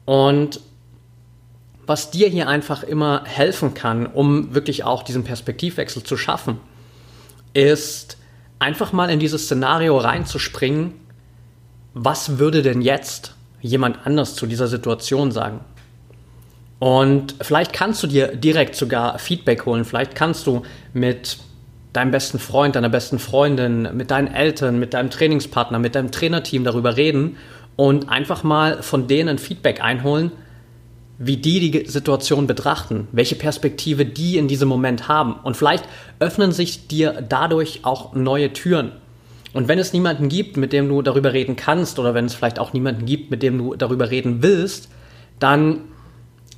Und 0.06 0.60
was 1.84 2.10
dir 2.10 2.28
hier 2.28 2.48
einfach 2.48 2.82
immer 2.82 3.24
helfen 3.26 3.74
kann, 3.74 4.06
um 4.06 4.54
wirklich 4.54 4.84
auch 4.84 5.02
diesen 5.02 5.24
Perspektivwechsel 5.24 6.02
zu 6.02 6.16
schaffen, 6.16 6.58
ist 7.52 8.17
einfach 8.58 8.92
mal 8.92 9.10
in 9.10 9.18
dieses 9.18 9.44
Szenario 9.44 9.98
reinzuspringen, 9.98 10.94
was 11.94 12.38
würde 12.38 12.62
denn 12.62 12.80
jetzt 12.80 13.34
jemand 13.60 14.06
anders 14.06 14.34
zu 14.34 14.46
dieser 14.46 14.68
Situation 14.68 15.32
sagen? 15.32 15.60
Und 16.78 17.34
vielleicht 17.40 17.72
kannst 17.72 18.02
du 18.02 18.06
dir 18.06 18.36
direkt 18.36 18.76
sogar 18.76 19.18
Feedback 19.18 19.66
holen, 19.66 19.84
vielleicht 19.84 20.14
kannst 20.14 20.46
du 20.46 20.62
mit 20.92 21.38
deinem 21.92 22.10
besten 22.12 22.38
Freund, 22.38 22.76
deiner 22.76 22.88
besten 22.88 23.18
Freundin, 23.18 23.96
mit 23.96 24.10
deinen 24.10 24.28
Eltern, 24.28 24.78
mit 24.78 24.94
deinem 24.94 25.10
Trainingspartner, 25.10 25.78
mit 25.78 25.94
deinem 25.94 26.12
Trainerteam 26.12 26.62
darüber 26.62 26.96
reden 26.96 27.36
und 27.74 28.08
einfach 28.08 28.44
mal 28.44 28.82
von 28.82 29.08
denen 29.08 29.38
Feedback 29.38 29.82
einholen, 29.82 30.30
wie 31.18 31.36
die 31.36 31.70
die 31.70 31.86
Situation 31.86 32.46
betrachten, 32.46 33.08
welche 33.10 33.34
Perspektive 33.34 34.06
die 34.06 34.38
in 34.38 34.46
diesem 34.46 34.68
Moment 34.68 35.08
haben. 35.08 35.34
Und 35.42 35.56
vielleicht 35.56 35.84
öffnen 36.20 36.52
sich 36.52 36.86
dir 36.86 37.24
dadurch 37.28 37.80
auch 37.82 38.14
neue 38.14 38.52
Türen. 38.52 38.92
Und 39.52 39.66
wenn 39.66 39.80
es 39.80 39.92
niemanden 39.92 40.28
gibt, 40.28 40.56
mit 40.56 40.72
dem 40.72 40.88
du 40.88 41.02
darüber 41.02 41.32
reden 41.32 41.56
kannst, 41.56 41.98
oder 41.98 42.14
wenn 42.14 42.26
es 42.26 42.34
vielleicht 42.34 42.60
auch 42.60 42.72
niemanden 42.72 43.06
gibt, 43.06 43.30
mit 43.30 43.42
dem 43.42 43.58
du 43.58 43.74
darüber 43.74 44.10
reden 44.10 44.42
willst, 44.42 44.88
dann 45.40 45.80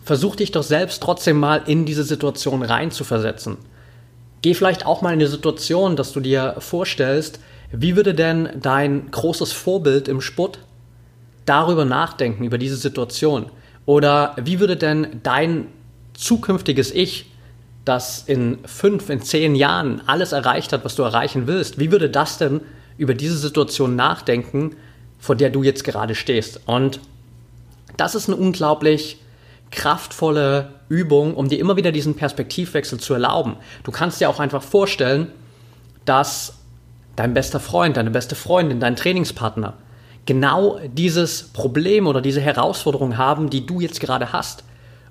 versuch 0.04 0.36
dich 0.36 0.52
doch 0.52 0.62
selbst 0.62 1.02
trotzdem 1.02 1.38
mal 1.38 1.62
in 1.66 1.86
diese 1.86 2.04
Situation 2.04 2.62
reinzuversetzen. 2.62 3.56
Geh 4.42 4.54
vielleicht 4.54 4.84
auch 4.84 5.02
mal 5.02 5.12
in 5.12 5.18
die 5.20 5.26
Situation, 5.26 5.96
dass 5.96 6.12
du 6.12 6.20
dir 6.20 6.56
vorstellst, 6.58 7.40
wie 7.72 7.96
würde 7.96 8.14
denn 8.14 8.48
dein 8.60 9.10
großes 9.10 9.52
Vorbild 9.52 10.08
im 10.08 10.20
Sport 10.20 10.58
darüber 11.46 11.84
nachdenken, 11.84 12.44
über 12.44 12.58
diese 12.58 12.76
Situation? 12.76 13.46
Oder 13.86 14.34
wie 14.40 14.60
würde 14.60 14.76
denn 14.76 15.20
dein 15.22 15.66
zukünftiges 16.14 16.92
Ich, 16.92 17.26
das 17.84 18.22
in 18.26 18.58
fünf, 18.66 19.08
in 19.08 19.22
zehn 19.22 19.54
Jahren 19.54 20.02
alles 20.06 20.32
erreicht 20.32 20.72
hat, 20.72 20.84
was 20.84 20.94
du 20.94 21.02
erreichen 21.02 21.46
willst, 21.46 21.78
wie 21.78 21.90
würde 21.90 22.10
das 22.10 22.38
denn 22.38 22.60
über 22.98 23.14
diese 23.14 23.38
Situation 23.38 23.96
nachdenken, 23.96 24.76
vor 25.18 25.34
der 25.34 25.50
du 25.50 25.62
jetzt 25.62 25.84
gerade 25.84 26.14
stehst? 26.14 26.60
Und 26.66 27.00
das 27.96 28.14
ist 28.14 28.28
eine 28.28 28.36
unglaublich 28.36 29.18
kraftvolle 29.70 30.72
Übung, 30.88 31.34
um 31.34 31.48
dir 31.48 31.58
immer 31.58 31.76
wieder 31.76 31.92
diesen 31.92 32.14
Perspektivwechsel 32.14 32.98
zu 32.98 33.14
erlauben. 33.14 33.56
Du 33.84 33.92
kannst 33.92 34.20
dir 34.20 34.28
auch 34.28 34.40
einfach 34.40 34.62
vorstellen, 34.62 35.28
dass 36.04 36.54
dein 37.16 37.34
bester 37.34 37.60
Freund, 37.60 37.96
deine 37.96 38.10
beste 38.10 38.34
Freundin, 38.34 38.80
dein 38.80 38.96
Trainingspartner 38.96 39.74
genau 40.26 40.78
dieses 40.86 41.44
Problem 41.44 42.06
oder 42.06 42.20
diese 42.20 42.40
Herausforderung 42.40 43.16
haben, 43.16 43.50
die 43.50 43.66
du 43.66 43.80
jetzt 43.80 44.00
gerade 44.00 44.32
hast. 44.32 44.64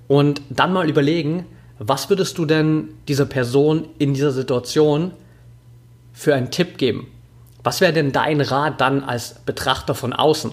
Und 0.07 0.41
dann 0.49 0.73
mal 0.73 0.89
überlegen, 0.89 1.45
was 1.77 2.09
würdest 2.09 2.37
du 2.37 2.45
denn 2.45 2.89
dieser 3.07 3.25
Person 3.25 3.87
in 3.97 4.13
dieser 4.13 4.31
Situation 4.31 5.11
für 6.13 6.35
einen 6.35 6.51
Tipp 6.51 6.77
geben? 6.77 7.07
Was 7.63 7.81
wäre 7.81 7.93
denn 7.93 8.11
dein 8.11 8.41
Rat 8.41 8.81
dann 8.81 9.03
als 9.03 9.35
Betrachter 9.45 9.95
von 9.95 10.13
außen? 10.13 10.51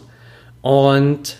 Und 0.63 1.37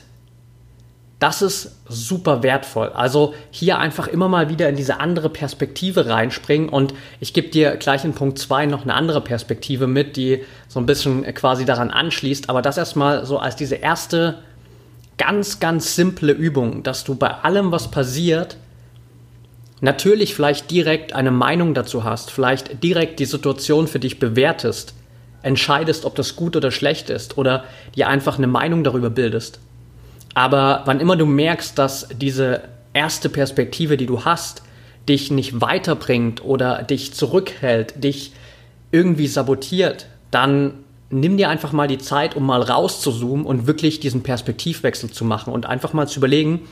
das 1.19 1.41
ist 1.41 1.77
super 1.89 2.43
wertvoll. 2.43 2.91
Also 2.91 3.35
hier 3.51 3.79
einfach 3.79 4.07
immer 4.07 4.29
mal 4.29 4.51
wieder 4.51 4.69
in 4.69 4.77
diese 4.77 5.01
andere 5.01 5.31
Perspektive 5.31 6.09
reinspringen 6.09 6.69
und 6.69 6.93
ich 7.21 7.33
gebe 7.33 7.49
dir 7.49 7.77
gleich 7.77 8.05
in 8.05 8.13
Punkt 8.13 8.39
2 8.39 8.67
noch 8.67 8.83
eine 8.83 8.95
andere 8.95 9.23
Perspektive 9.23 9.87
mit, 9.87 10.17
die 10.17 10.45
so 10.69 10.79
ein 10.79 10.87
bisschen 10.87 11.23
quasi 11.35 11.65
daran 11.65 11.91
anschließt, 11.91 12.51
aber 12.51 12.61
das 12.61 12.77
erstmal 12.77 13.25
so 13.25 13.39
als 13.39 13.57
diese 13.57 13.77
erste 13.77 14.41
ganz, 15.17 15.59
ganz 15.59 15.97
simple 15.97 16.33
Übung, 16.33 16.83
dass 16.83 17.05
du 17.05 17.15
bei 17.15 17.31
allem, 17.31 17.73
was 17.73 17.91
passiert, 17.91 18.59
natürlich 19.81 20.35
vielleicht 20.35 20.71
direkt 20.71 21.15
eine 21.15 21.31
Meinung 21.31 21.73
dazu 21.73 22.05
hast, 22.05 22.31
vielleicht 22.31 22.83
direkt 22.83 23.21
die 23.21 23.25
Situation 23.25 23.89
für 23.89 23.99
dich 23.99 24.19
bewertest, 24.19 24.95
entscheidest, 25.43 26.05
ob 26.05 26.15
das 26.15 26.37
gut 26.37 26.57
oder 26.57 26.71
schlecht 26.71 27.09
ist 27.09 27.39
oder 27.39 27.65
dir 27.95 28.09
einfach 28.09 28.37
eine 28.37 28.47
Meinung 28.47 28.85
darüber 28.85 29.09
bildest. 29.09 29.61
Aber 30.37 30.83
wann 30.85 31.01
immer 31.01 31.17
du 31.17 31.25
merkst, 31.25 31.79
dass 31.79 32.09
diese 32.15 32.65
erste 32.93 33.31
Perspektive, 33.31 33.97
die 33.97 34.05
du 34.05 34.27
hast, 34.27 34.63
dich 35.09 35.31
nicht 35.31 35.63
weiterbringt 35.63 36.45
oder 36.45 36.83
dich 36.83 37.15
zurückhält, 37.15 38.05
dich 38.05 38.33
irgendwie 38.93 39.29
sabotiert, 39.29 40.09
dann 40.31 40.75
nimm 41.09 41.39
dir 41.39 41.49
einfach 41.49 41.73
mal 41.73 41.89
die 41.89 41.97
Zeit, 41.97 42.37
um 42.37 42.45
mal 42.45 42.61
rauszuzoomen 42.61 43.47
und 43.47 43.67
wirklich 43.67 43.99
diesen 43.99 44.23
Perspektivwechsel 44.23 45.11
zu 45.11 45.25
machen 45.25 45.55
und 45.55 45.65
einfach 45.65 45.95
mal 45.95 46.07
zu 46.07 46.21
überlegen, 46.21 46.69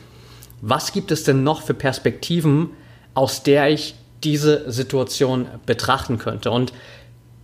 was 0.60 0.92
gibt 0.92 1.10
es 1.10 1.24
denn 1.24 1.42
noch 1.42 1.62
für 1.62 1.72
Perspektiven, 1.72 2.68
aus 3.14 3.44
der 3.44 3.70
ich 3.70 3.94
diese 4.24 4.70
Situation 4.70 5.46
betrachten 5.64 6.18
könnte. 6.18 6.50
Und 6.50 6.74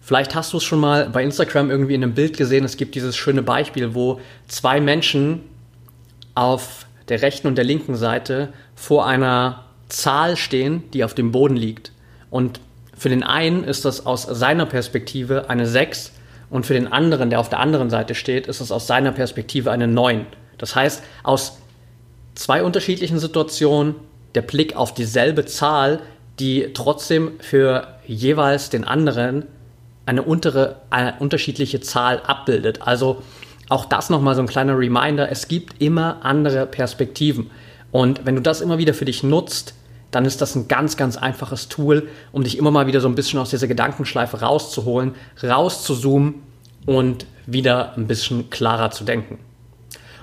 vielleicht 0.02 0.34
hast 0.34 0.52
du 0.52 0.58
es 0.58 0.64
schon 0.64 0.80
mal 0.80 1.08
bei 1.08 1.24
Instagram 1.24 1.70
irgendwie 1.70 1.94
in 1.94 2.02
einem 2.02 2.12
Bild 2.12 2.36
gesehen, 2.36 2.66
es 2.66 2.76
gibt 2.76 2.94
dieses 2.94 3.16
schöne 3.16 3.42
Beispiel, 3.42 3.94
wo 3.94 4.20
zwei 4.48 4.82
Menschen 4.82 5.44
auf 6.40 6.86
der 7.08 7.20
rechten 7.20 7.48
und 7.48 7.56
der 7.56 7.64
linken 7.64 7.96
Seite 7.96 8.48
vor 8.74 9.06
einer 9.06 9.66
Zahl 9.90 10.38
stehen, 10.38 10.90
die 10.92 11.04
auf 11.04 11.12
dem 11.12 11.32
Boden 11.32 11.56
liegt. 11.56 11.92
Und 12.30 12.60
für 12.96 13.10
den 13.10 13.22
einen 13.22 13.62
ist 13.62 13.84
das 13.84 14.06
aus 14.06 14.22
seiner 14.22 14.64
Perspektive 14.64 15.50
eine 15.50 15.66
6 15.66 16.12
und 16.48 16.64
für 16.64 16.72
den 16.72 16.90
anderen, 16.90 17.28
der 17.28 17.40
auf 17.40 17.50
der 17.50 17.60
anderen 17.60 17.90
Seite 17.90 18.14
steht, 18.14 18.46
ist 18.46 18.60
es 18.60 18.72
aus 18.72 18.86
seiner 18.86 19.12
Perspektive 19.12 19.70
eine 19.70 19.86
9. 19.86 20.24
Das 20.56 20.74
heißt, 20.74 21.02
aus 21.22 21.58
zwei 22.34 22.62
unterschiedlichen 22.62 23.18
Situationen 23.18 23.96
der 24.34 24.42
Blick 24.42 24.76
auf 24.76 24.94
dieselbe 24.94 25.44
Zahl, 25.44 26.00
die 26.38 26.70
trotzdem 26.72 27.32
für 27.40 27.98
jeweils 28.06 28.70
den 28.70 28.84
anderen 28.84 29.44
eine, 30.06 30.22
untere, 30.22 30.76
eine 30.88 31.16
unterschiedliche 31.18 31.80
Zahl 31.80 32.22
abbildet. 32.26 32.80
Also 32.82 33.22
auch 33.70 33.86
das 33.86 34.10
nochmal 34.10 34.34
so 34.34 34.42
ein 34.42 34.46
kleiner 34.46 34.76
Reminder, 34.76 35.30
es 35.30 35.48
gibt 35.48 35.80
immer 35.80 36.18
andere 36.22 36.66
Perspektiven. 36.66 37.50
Und 37.92 38.26
wenn 38.26 38.34
du 38.34 38.42
das 38.42 38.60
immer 38.60 38.78
wieder 38.78 38.92
für 38.92 39.04
dich 39.06 39.22
nutzt, 39.22 39.74
dann 40.10 40.24
ist 40.24 40.40
das 40.40 40.56
ein 40.56 40.66
ganz, 40.66 40.96
ganz 40.96 41.16
einfaches 41.16 41.68
Tool, 41.68 42.08
um 42.32 42.42
dich 42.42 42.58
immer 42.58 42.72
mal 42.72 42.88
wieder 42.88 43.00
so 43.00 43.08
ein 43.08 43.14
bisschen 43.14 43.38
aus 43.38 43.50
dieser 43.50 43.68
Gedankenschleife 43.68 44.40
rauszuholen, 44.40 45.14
rauszuzoomen 45.42 46.34
und 46.84 47.26
wieder 47.46 47.96
ein 47.96 48.08
bisschen 48.08 48.50
klarer 48.50 48.90
zu 48.90 49.04
denken. 49.04 49.38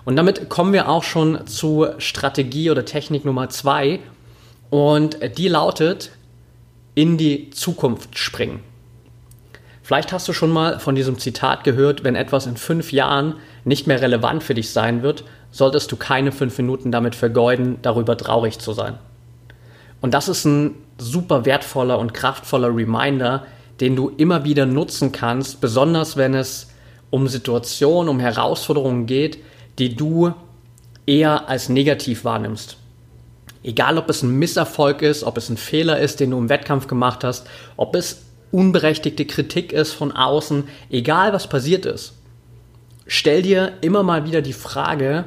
Und 0.03 0.17
damit 0.17 0.49
kommen 0.49 0.73
wir 0.73 0.89
auch 0.89 1.03
schon 1.03 1.47
zu 1.47 1.87
Strategie 1.99 2.69
oder 2.69 2.85
Technik 2.85 3.23
Nummer 3.23 3.49
zwei. 3.49 3.99
Und 4.69 5.17
die 5.37 5.47
lautet, 5.47 6.11
in 6.95 7.17
die 7.17 7.49
Zukunft 7.51 8.17
springen. 8.17 8.59
Vielleicht 9.88 10.12
hast 10.12 10.27
du 10.27 10.34
schon 10.34 10.51
mal 10.51 10.82
von 10.82 10.96
diesem 10.96 11.17
Zitat 11.17 11.63
gehört, 11.63 12.03
wenn 12.03 12.17
etwas 12.17 12.46
in 12.46 12.58
fünf 12.58 12.91
Jahren 12.91 13.36
nicht 13.63 13.88
mehr 13.88 14.01
relevant 14.01 14.44
für 14.44 14.53
dich 14.53 14.72
sein 14.72 15.01
wird, 15.01 15.24
solltest 15.50 15.89
du 15.89 15.96
keine 15.96 16.34
fünf 16.34 16.58
Minuten 16.58 16.91
damit 16.91 17.15
vergeuden, 17.15 17.77
darüber 17.84 18.17
traurig 18.17 18.60
zu 18.60 18.74
sein. 18.74 18.98
Und 20.01 20.13
das 20.13 20.27
ist 20.27 20.44
ein 20.44 20.75
super 20.98 21.46
wertvoller 21.46 22.00
und 22.00 22.13
kraftvoller 22.13 22.67
Reminder, 22.67 23.46
den 23.79 23.96
du 23.96 24.10
immer 24.10 24.44
wieder 24.44 24.65
nutzen 24.65 25.13
kannst, 25.13 25.62
besonders 25.62 26.17
wenn 26.17 26.34
es 26.34 26.70
um 27.10 27.29
Situationen, 27.29 28.10
um 28.10 28.20
Herausforderungen 28.20 29.06
geht, 29.06 29.38
die 29.79 29.96
du 29.96 30.34
eher 31.06 31.48
als 31.48 31.70
negativ 31.70 32.25
wahrnimmst. 32.25 32.75
Egal, 33.63 33.98
ob 33.98 34.10
es 34.10 34.22
ein 34.22 34.38
Misserfolg 34.38 35.01
ist, 35.01 35.24
ob 35.24 35.38
es 35.38 35.48
ein 35.48 35.56
Fehler 35.56 35.98
ist, 35.98 36.20
den 36.20 36.32
du 36.32 36.38
im 36.38 36.50
Wettkampf 36.50 36.88
gemacht 36.88 37.24
hast, 37.24 37.48
ob 37.77 37.96
es 37.96 38.26
unberechtigte 38.51 39.25
Kritik 39.25 39.73
ist 39.73 39.93
von 39.93 40.11
außen, 40.11 40.65
egal 40.89 41.33
was 41.33 41.47
passiert 41.47 41.85
ist, 41.85 42.13
stell 43.05 43.41
dir 43.41 43.73
immer 43.81 44.03
mal 44.03 44.25
wieder 44.25 44.41
die 44.41 44.53
Frage, 44.53 45.25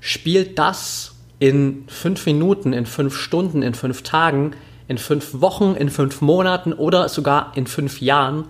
spielt 0.00 0.58
das 0.58 1.14
in 1.38 1.84
fünf 1.88 2.26
Minuten, 2.26 2.72
in 2.72 2.86
fünf 2.86 3.16
Stunden, 3.16 3.62
in 3.62 3.74
fünf 3.74 4.02
Tagen, 4.02 4.52
in 4.88 4.98
fünf 4.98 5.40
Wochen, 5.40 5.74
in 5.74 5.90
fünf 5.90 6.20
Monaten 6.20 6.72
oder 6.72 7.08
sogar 7.08 7.52
in 7.54 7.66
fünf 7.66 8.00
Jahren 8.00 8.46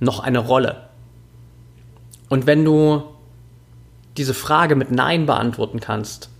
noch 0.00 0.20
eine 0.20 0.38
Rolle? 0.38 0.88
Und 2.28 2.46
wenn 2.46 2.64
du 2.64 3.04
diese 4.16 4.34
Frage 4.34 4.76
mit 4.76 4.90
Nein 4.90 5.26
beantworten 5.26 5.80
kannst, 5.80 6.30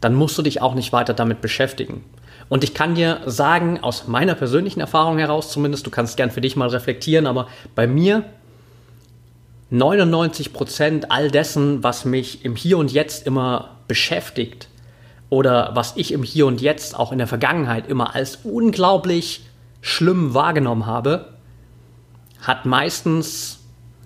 dann 0.00 0.14
musst 0.14 0.36
du 0.38 0.42
dich 0.42 0.62
auch 0.62 0.74
nicht 0.74 0.92
weiter 0.92 1.14
damit 1.14 1.40
beschäftigen. 1.40 2.04
Und 2.52 2.64
ich 2.64 2.74
kann 2.74 2.94
dir 2.94 3.22
sagen, 3.24 3.78
aus 3.80 4.08
meiner 4.08 4.34
persönlichen 4.34 4.80
Erfahrung 4.80 5.16
heraus 5.16 5.50
zumindest, 5.50 5.86
du 5.86 5.90
kannst 5.90 6.18
gern 6.18 6.30
für 6.30 6.42
dich 6.42 6.54
mal 6.54 6.68
reflektieren, 6.68 7.26
aber 7.26 7.48
bei 7.74 7.86
mir 7.86 8.24
99 9.70 10.52
Prozent 10.52 11.10
all 11.10 11.30
dessen, 11.30 11.82
was 11.82 12.04
mich 12.04 12.44
im 12.44 12.54
Hier 12.54 12.76
und 12.76 12.92
Jetzt 12.92 13.26
immer 13.26 13.78
beschäftigt 13.88 14.68
oder 15.30 15.70
was 15.72 15.94
ich 15.96 16.12
im 16.12 16.22
Hier 16.22 16.44
und 16.44 16.60
Jetzt 16.60 16.94
auch 16.94 17.10
in 17.10 17.16
der 17.16 17.26
Vergangenheit 17.26 17.88
immer 17.88 18.14
als 18.14 18.40
unglaublich 18.44 19.46
schlimm 19.80 20.34
wahrgenommen 20.34 20.84
habe, 20.84 21.32
hat 22.42 22.66
meistens 22.66 23.60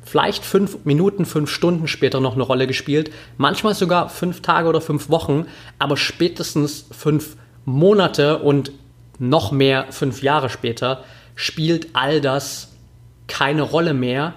vielleicht 0.04 0.44
fünf 0.44 0.84
Minuten, 0.84 1.26
fünf 1.26 1.50
Stunden 1.50 1.88
später 1.88 2.20
noch 2.20 2.34
eine 2.34 2.44
Rolle 2.44 2.68
gespielt, 2.68 3.10
manchmal 3.38 3.74
sogar 3.74 4.08
fünf 4.08 4.40
Tage 4.40 4.68
oder 4.68 4.80
fünf 4.80 5.10
Wochen, 5.10 5.46
aber 5.80 5.96
spätestens 5.96 6.86
fünf 6.92 7.36
Monate 7.66 8.38
und 8.38 8.72
noch 9.18 9.52
mehr 9.52 9.86
fünf 9.90 10.22
Jahre 10.22 10.48
später 10.48 11.04
spielt 11.34 11.88
all 11.92 12.22
das 12.22 12.72
keine 13.26 13.62
Rolle 13.62 13.92
mehr 13.92 14.34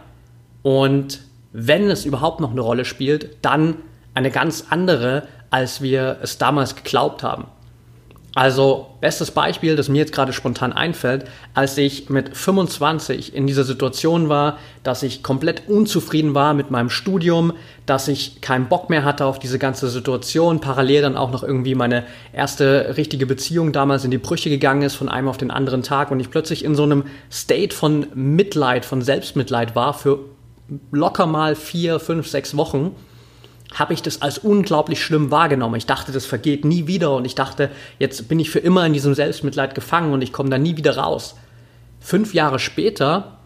und 0.62 1.21
wenn 1.51 1.89
es 1.89 2.05
überhaupt 2.05 2.41
noch 2.41 2.51
eine 2.51 2.62
Rolle 2.62 2.86
spielt, 2.86 3.38
dann 3.43 3.75
eine 4.13 4.31
ganz 4.31 4.65
andere, 4.69 5.27
als 5.50 5.81
wir 5.81 6.17
es 6.21 6.38
damals 6.38 6.75
geglaubt 6.75 7.24
haben. 7.24 7.45
Also, 8.39 8.88
bestes 9.01 9.31
Beispiel, 9.31 9.75
das 9.75 9.89
mir 9.89 9.98
jetzt 9.98 10.13
gerade 10.13 10.31
spontan 10.31 10.72
einfällt, 10.72 11.25
als 11.53 11.77
ich 11.77 12.10
mit 12.10 12.38
25 12.38 13.36
in 13.36 13.48
dieser 13.48 13.65
Situation 13.65 14.29
war, 14.29 14.58
dass 14.81 15.03
ich 15.03 15.24
komplett 15.24 15.63
unzufrieden 15.67 16.34
war 16.36 16.53
mit 16.53 16.72
meinem 16.72 16.89
Studium, 16.89 17.51
dass 17.86 18.08
ich 18.08 18.39
keinen 18.39 18.69
Bock 18.69 18.89
mehr 18.89 19.03
hatte 19.03 19.25
auf 19.25 19.39
diese 19.39 19.60
ganze 19.60 19.89
Situation, 19.89 20.62
parallel 20.62 21.01
dann 21.01 21.17
auch 21.17 21.31
noch 21.31 21.43
irgendwie 21.43 21.75
meine 21.75 22.05
erste 22.31 22.96
richtige 22.96 23.25
Beziehung 23.25 23.74
damals 23.74 24.05
in 24.05 24.12
die 24.12 24.17
Brüche 24.17 24.50
gegangen 24.50 24.84
ist 24.84 24.96
von 24.96 25.10
einem 25.10 25.27
auf 25.27 25.36
den 25.36 25.51
anderen 25.51 25.84
Tag 25.84 26.10
und 26.10 26.22
ich 26.22 26.31
plötzlich 26.31 26.63
in 26.63 26.75
so 26.75 26.84
einem 26.84 27.03
State 27.29 27.75
von 27.75 28.08
Mitleid, 28.15 28.86
von 28.86 29.01
Selbstmitleid 29.01 29.75
war 29.75 29.93
für 29.93 30.19
locker 30.93 31.25
mal 31.25 31.55
vier, 31.55 32.00
fünf, 32.00 32.29
sechs 32.29 32.55
Wochen 32.55 32.96
habe 33.74 33.94
ich 33.94 34.02
das 34.02 34.22
als 34.22 34.40
unglaublich 34.40 35.04
schlimm 35.04 35.32
wahrgenommen. 35.32 35.76
Ich 35.76 35.86
dachte, 35.86 36.12
das 36.12 36.26
vergeht 36.26 36.66
nie 36.66 36.88
wieder 36.88 37.16
und 37.16 37.26
ich 37.26 37.36
dachte, 37.36 37.70
jetzt 38.00 38.28
bin 38.28 38.40
ich 38.40 38.50
für 38.50 38.60
immer 38.60 38.86
in 38.86 38.94
diesem 38.94 39.14
Selbstmitleid 39.14 39.76
gefangen 39.76 40.14
und 40.14 40.22
ich 40.22 40.34
komme 40.34 40.50
da 40.50 40.58
nie 40.58 40.76
wieder 40.76 40.98
raus. 40.98 41.36
Fünf 42.00 42.34
Jahre 42.34 42.60
später 42.60 43.38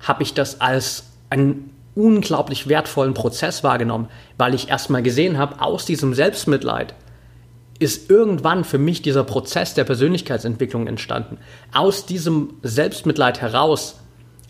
habe 0.00 0.22
ich 0.22 0.34
das 0.34 0.60
als 0.60 1.04
einen 1.30 1.70
unglaublich 1.94 2.68
wertvollen 2.68 3.14
Prozess 3.14 3.64
wahrgenommen, 3.64 4.08
weil 4.36 4.54
ich 4.54 4.68
erstmal 4.68 5.02
gesehen 5.02 5.38
habe, 5.38 5.62
aus 5.62 5.86
diesem 5.86 6.12
Selbstmitleid 6.12 6.94
ist 7.78 8.10
irgendwann 8.10 8.64
für 8.64 8.78
mich 8.78 9.02
dieser 9.02 9.24
Prozess 9.24 9.74
der 9.74 9.84
Persönlichkeitsentwicklung 9.84 10.86
entstanden. 10.86 11.38
Aus 11.72 12.06
diesem 12.06 12.54
Selbstmitleid 12.62 13.40
heraus 13.40 13.96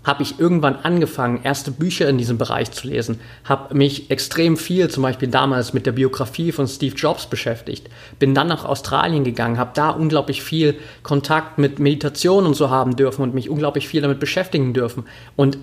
habe 0.07 0.23
ich 0.23 0.39
irgendwann 0.39 0.77
angefangen, 0.77 1.41
erste 1.43 1.73
Bücher 1.73 2.09
in 2.09 2.17
diesem 2.17 2.39
Bereich 2.39 2.71
zu 2.71 2.87
lesen, 2.87 3.19
habe 3.45 3.75
mich 3.75 4.09
extrem 4.09 4.57
viel, 4.57 4.89
zum 4.89 5.03
Beispiel 5.03 5.27
damals 5.27 5.73
mit 5.73 5.85
der 5.85 5.93
Biografie 5.93 6.53
von 6.53 6.69
Steve 6.69 6.95
Jobs 6.95 7.27
beschäftigt, 7.27 7.91
bin 8.21 8.33
dann 8.33 8.47
nach 8.47 8.65
Australien 8.65 9.25
gegangen, 9.25 9.59
habe 9.59 9.73
da 9.75 9.91
unglaublich 9.91 10.45
viel 10.45 10.77
Kontakt 11.03 11.59
mit 11.59 11.81
Meditation 11.81 12.47
und 12.47 12.55
so 12.55 12.71
haben 12.71 12.95
dürfen 12.95 13.23
und 13.23 13.35
mich 13.35 13.51
unglaublich 13.51 13.89
viel 13.89 14.01
damit 14.01 14.21
beschäftigen 14.21 14.73
dürfen. 14.73 15.05
Und 15.35 15.59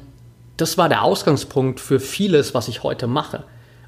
das 0.58 0.78
war 0.78 0.90
der 0.90 1.04
Ausgangspunkt 1.04 1.80
für 1.80 2.02
vieles, 2.02 2.54
was 2.54 2.68
ich 2.68 2.84
heute 2.84 3.08
mache. 3.08 3.46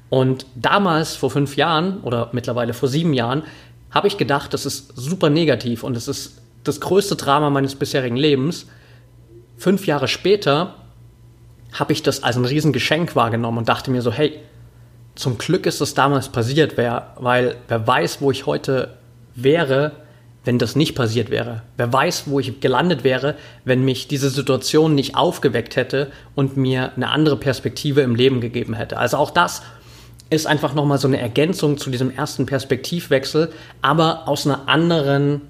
Und 0.08 0.46
damals, 0.54 1.16
vor 1.16 1.30
fünf 1.30 1.56
Jahren 1.56 2.00
oder 2.00 2.30
mittlerweile 2.32 2.72
vor 2.72 2.88
sieben 2.88 3.12
Jahren, 3.12 3.42
habe 3.90 4.08
ich 4.08 4.16
gedacht, 4.16 4.54
das 4.54 4.64
ist 4.64 4.92
super 4.96 5.28
negativ 5.28 5.82
und 5.82 5.98
es 5.98 6.08
ist 6.08 6.38
das 6.64 6.80
größte 6.80 7.16
Drama 7.16 7.50
meines 7.50 7.74
bisherigen 7.74 8.16
Lebens 8.16 8.66
fünf 9.56 9.86
Jahre 9.86 10.08
später 10.08 10.74
habe 11.72 11.92
ich 11.92 12.02
das 12.02 12.22
als 12.22 12.36
ein 12.36 12.44
Riesengeschenk 12.44 13.16
wahrgenommen 13.16 13.58
und 13.58 13.68
dachte 13.68 13.90
mir 13.90 14.02
so, 14.02 14.12
hey, 14.12 14.38
zum 15.14 15.38
Glück 15.38 15.66
ist 15.66 15.80
das 15.80 15.94
damals 15.94 16.28
passiert, 16.28 16.76
wer, 16.76 17.14
weil 17.18 17.56
wer 17.68 17.86
weiß, 17.86 18.20
wo 18.20 18.30
ich 18.30 18.46
heute 18.46 18.96
wäre, 19.34 19.92
wenn 20.44 20.58
das 20.58 20.76
nicht 20.76 20.94
passiert 20.94 21.30
wäre. 21.30 21.62
Wer 21.76 21.92
weiß, 21.92 22.24
wo 22.26 22.38
ich 22.38 22.60
gelandet 22.60 23.02
wäre, 23.02 23.34
wenn 23.64 23.84
mich 23.84 24.08
diese 24.08 24.30
Situation 24.30 24.94
nicht 24.94 25.16
aufgeweckt 25.16 25.74
hätte 25.74 26.12
und 26.34 26.56
mir 26.56 26.92
eine 26.94 27.08
andere 27.10 27.36
Perspektive 27.36 28.02
im 28.02 28.14
Leben 28.14 28.40
gegeben 28.40 28.74
hätte. 28.74 28.98
Also 28.98 29.16
auch 29.16 29.30
das 29.30 29.62
ist 30.30 30.46
einfach 30.46 30.74
nochmal 30.74 30.98
so 30.98 31.08
eine 31.08 31.20
Ergänzung 31.20 31.78
zu 31.78 31.90
diesem 31.90 32.10
ersten 32.10 32.46
Perspektivwechsel, 32.46 33.52
aber 33.82 34.28
aus 34.28 34.46
einer 34.46 34.68
anderen 34.68 35.42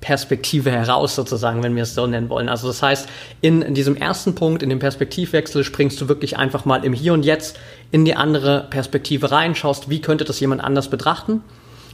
Perspektive 0.00 0.70
heraus 0.70 1.14
sozusagen, 1.14 1.62
wenn 1.62 1.76
wir 1.76 1.82
es 1.82 1.94
so 1.94 2.06
nennen 2.06 2.30
wollen. 2.30 2.48
Also 2.48 2.68
das 2.68 2.82
heißt, 2.82 3.08
in, 3.40 3.62
in, 3.62 3.74
diesem 3.74 3.96
ersten 3.96 4.34
Punkt, 4.34 4.62
in 4.62 4.70
dem 4.70 4.78
Perspektivwechsel, 4.78 5.62
springst 5.62 6.00
du 6.00 6.08
wirklich 6.08 6.38
einfach 6.38 6.64
mal 6.64 6.84
im 6.84 6.92
Hier 6.92 7.12
und 7.12 7.24
Jetzt 7.24 7.58
in 7.90 8.04
die 8.04 8.16
andere 8.16 8.66
Perspektive 8.70 9.30
rein, 9.30 9.54
schaust, 9.54 9.90
wie 9.90 10.00
könnte 10.00 10.24
das 10.24 10.40
jemand 10.40 10.62
anders 10.62 10.88
betrachten. 10.88 11.42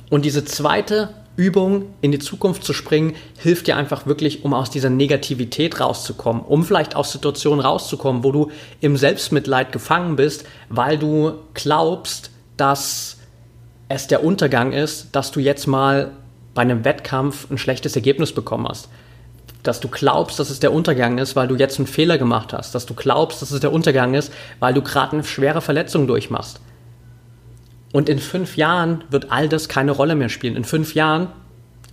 Und 0.08 0.24
diese 0.24 0.44
zweite 0.44 1.10
Übung, 1.36 1.94
in 2.00 2.12
die 2.12 2.18
Zukunft 2.18 2.64
zu 2.64 2.72
springen, 2.72 3.14
hilft 3.38 3.66
dir 3.66 3.76
einfach 3.76 4.06
wirklich, 4.06 4.44
um 4.44 4.54
aus 4.54 4.70
dieser 4.70 4.88
Negativität 4.88 5.80
rauszukommen, 5.80 6.42
um 6.42 6.64
vielleicht 6.64 6.96
aus 6.96 7.12
Situationen 7.12 7.60
rauszukommen, 7.60 8.24
wo 8.24 8.32
du 8.32 8.50
im 8.80 8.96
Selbstmitleid 8.96 9.72
gefangen 9.72 10.16
bist, 10.16 10.46
weil 10.68 10.96
du 10.96 11.34
glaubst, 11.54 12.30
dass 12.56 13.18
es 13.88 14.06
der 14.06 14.24
Untergang 14.24 14.72
ist, 14.72 15.08
dass 15.12 15.30
du 15.30 15.40
jetzt 15.40 15.66
mal 15.66 16.12
bei 16.56 16.62
einem 16.62 16.84
Wettkampf 16.84 17.48
ein 17.50 17.58
schlechtes 17.58 17.94
Ergebnis 17.94 18.32
bekommen 18.32 18.66
hast. 18.66 18.88
Dass 19.62 19.78
du 19.78 19.88
glaubst, 19.88 20.40
dass 20.40 20.50
es 20.50 20.58
der 20.58 20.72
Untergang 20.72 21.18
ist, 21.18 21.36
weil 21.36 21.46
du 21.46 21.54
jetzt 21.54 21.78
einen 21.78 21.86
Fehler 21.86 22.18
gemacht 22.18 22.52
hast. 22.52 22.74
Dass 22.74 22.86
du 22.86 22.94
glaubst, 22.94 23.42
dass 23.42 23.52
es 23.52 23.60
der 23.60 23.72
Untergang 23.72 24.14
ist, 24.14 24.32
weil 24.58 24.74
du 24.74 24.82
gerade 24.82 25.12
eine 25.12 25.24
schwere 25.24 25.60
Verletzung 25.60 26.06
durchmachst. 26.06 26.60
Und 27.92 28.08
in 28.08 28.18
fünf 28.18 28.56
Jahren 28.56 29.04
wird 29.10 29.30
all 29.30 29.48
das 29.48 29.68
keine 29.68 29.92
Rolle 29.92 30.14
mehr 30.14 30.30
spielen. 30.30 30.56
In 30.56 30.64
fünf 30.64 30.94
Jahren 30.94 31.28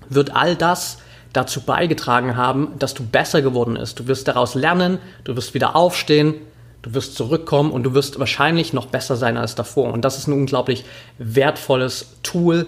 wird 0.10 0.36
all 0.36 0.56
das 0.56 0.98
dazu 1.34 1.62
beigetragen 1.62 2.38
haben, 2.38 2.70
dass 2.80 2.94
du 2.94 3.04
besser 3.06 3.42
geworden 3.42 3.76
bist. 3.76 4.00
Du 4.00 4.08
wirst 4.08 4.28
daraus 4.28 4.56
lernen, 4.56 5.00
du 5.26 5.36
wirst 5.36 5.54
wieder 5.54 5.76
aufstehen, 5.76 6.36
du 6.84 6.94
wirst 6.94 7.16
zurückkommen 7.16 7.72
und 7.72 7.84
du 7.84 7.94
wirst 7.94 8.18
wahrscheinlich 8.18 8.72
noch 8.72 8.86
besser 8.86 9.18
sein 9.18 9.36
als 9.36 9.56
davor. 9.56 9.92
Und 9.92 10.06
das 10.06 10.18
ist 10.18 10.28
ein 10.28 10.34
unglaublich 10.34 10.86
wertvolles 11.18 12.18
Tool, 12.24 12.68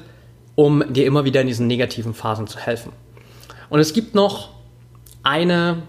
um 0.55 0.83
dir 0.93 1.05
immer 1.05 1.25
wieder 1.25 1.41
in 1.41 1.47
diesen 1.47 1.67
negativen 1.67 2.13
Phasen 2.13 2.47
zu 2.47 2.57
helfen. 2.59 2.91
Und 3.69 3.79
es 3.79 3.93
gibt 3.93 4.15
noch 4.15 4.49
eine 5.23 5.83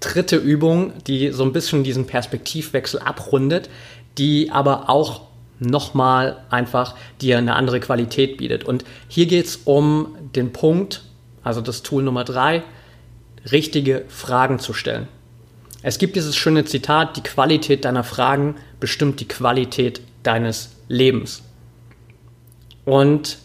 dritte 0.00 0.36
Übung, 0.36 0.92
die 1.06 1.30
so 1.30 1.44
ein 1.44 1.52
bisschen 1.52 1.84
diesen 1.84 2.06
Perspektivwechsel 2.06 3.00
abrundet, 3.00 3.70
die 4.18 4.50
aber 4.50 4.90
auch 4.90 5.22
nochmal 5.60 6.38
einfach 6.50 6.96
dir 7.20 7.38
eine 7.38 7.54
andere 7.54 7.80
Qualität 7.80 8.36
bietet. 8.36 8.64
Und 8.64 8.84
hier 9.08 9.26
geht 9.26 9.46
es 9.46 9.60
um 9.64 10.16
den 10.34 10.52
Punkt, 10.52 11.02
also 11.44 11.60
das 11.60 11.82
Tool 11.82 12.02
Nummer 12.02 12.24
drei, 12.24 12.64
richtige 13.50 14.04
Fragen 14.08 14.58
zu 14.58 14.72
stellen. 14.72 15.08
Es 15.82 15.98
gibt 15.98 16.16
dieses 16.16 16.36
schöne 16.36 16.64
Zitat, 16.64 17.16
die 17.16 17.22
Qualität 17.22 17.84
deiner 17.84 18.04
Fragen 18.04 18.56
bestimmt 18.78 19.20
die 19.20 19.28
Qualität 19.28 20.00
deines 20.22 20.70
Lebens. 20.88 21.42
Und 22.84 23.38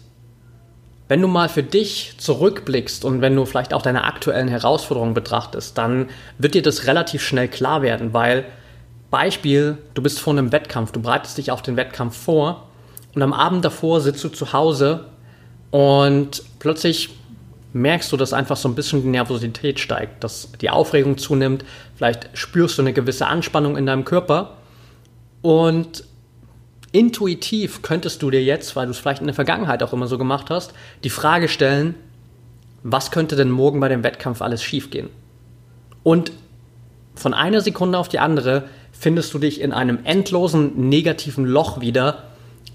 wenn 1.07 1.21
du 1.21 1.27
mal 1.27 1.49
für 1.49 1.63
dich 1.63 2.15
zurückblickst 2.17 3.05
und 3.05 3.21
wenn 3.21 3.35
du 3.35 3.45
vielleicht 3.45 3.73
auch 3.73 3.81
deine 3.81 4.03
aktuellen 4.03 4.47
Herausforderungen 4.47 5.13
betrachtest, 5.13 5.77
dann 5.77 6.09
wird 6.37 6.53
dir 6.53 6.61
das 6.61 6.85
relativ 6.85 7.21
schnell 7.23 7.47
klar 7.47 7.81
werden, 7.81 8.13
weil 8.13 8.45
Beispiel, 9.09 9.77
du 9.93 10.01
bist 10.01 10.19
vor 10.19 10.33
einem 10.33 10.51
Wettkampf, 10.51 10.91
du 10.91 11.01
bereitest 11.01 11.37
dich 11.37 11.51
auf 11.51 11.61
den 11.61 11.77
Wettkampf 11.77 12.17
vor 12.17 12.67
und 13.15 13.21
am 13.21 13.33
Abend 13.33 13.63
davor 13.63 14.01
sitzt 14.01 14.23
du 14.23 14.29
zu 14.29 14.51
Hause 14.51 15.05
und 15.71 16.43
plötzlich 16.59 17.09
merkst 17.71 18.11
du, 18.11 18.17
dass 18.17 18.33
einfach 18.33 18.57
so 18.57 18.67
ein 18.67 18.75
bisschen 18.75 19.01
die 19.01 19.09
Nervosität 19.09 19.79
steigt, 19.79 20.23
dass 20.23 20.51
die 20.59 20.69
Aufregung 20.69 21.17
zunimmt, 21.17 21.63
vielleicht 21.95 22.29
spürst 22.33 22.77
du 22.77 22.81
eine 22.81 22.93
gewisse 22.93 23.27
Anspannung 23.27 23.77
in 23.77 23.85
deinem 23.85 24.03
Körper 24.03 24.57
und 25.41 26.03
intuitiv 26.91 27.81
könntest 27.81 28.21
du 28.21 28.31
dir 28.31 28.43
jetzt, 28.43 28.75
weil 28.75 28.85
du 28.85 28.91
es 28.91 28.97
vielleicht 28.97 29.21
in 29.21 29.27
der 29.27 29.35
Vergangenheit 29.35 29.83
auch 29.83 29.93
immer 29.93 30.07
so 30.07 30.17
gemacht 30.17 30.49
hast, 30.49 30.73
die 31.03 31.09
Frage 31.09 31.47
stellen, 31.47 31.95
was 32.83 33.11
könnte 33.11 33.35
denn 33.35 33.51
morgen 33.51 33.79
bei 33.79 33.89
dem 33.89 34.03
Wettkampf 34.03 34.41
alles 34.41 34.63
schiefgehen? 34.63 35.09
Und 36.03 36.31
von 37.15 37.33
einer 37.33 37.61
Sekunde 37.61 37.97
auf 37.97 38.07
die 38.07 38.19
andere 38.19 38.69
findest 38.91 39.33
du 39.33 39.39
dich 39.39 39.59
in 39.61 39.71
einem 39.71 39.99
endlosen 40.03 40.89
negativen 40.89 41.45
Loch 41.45 41.81
wieder, 41.81 42.23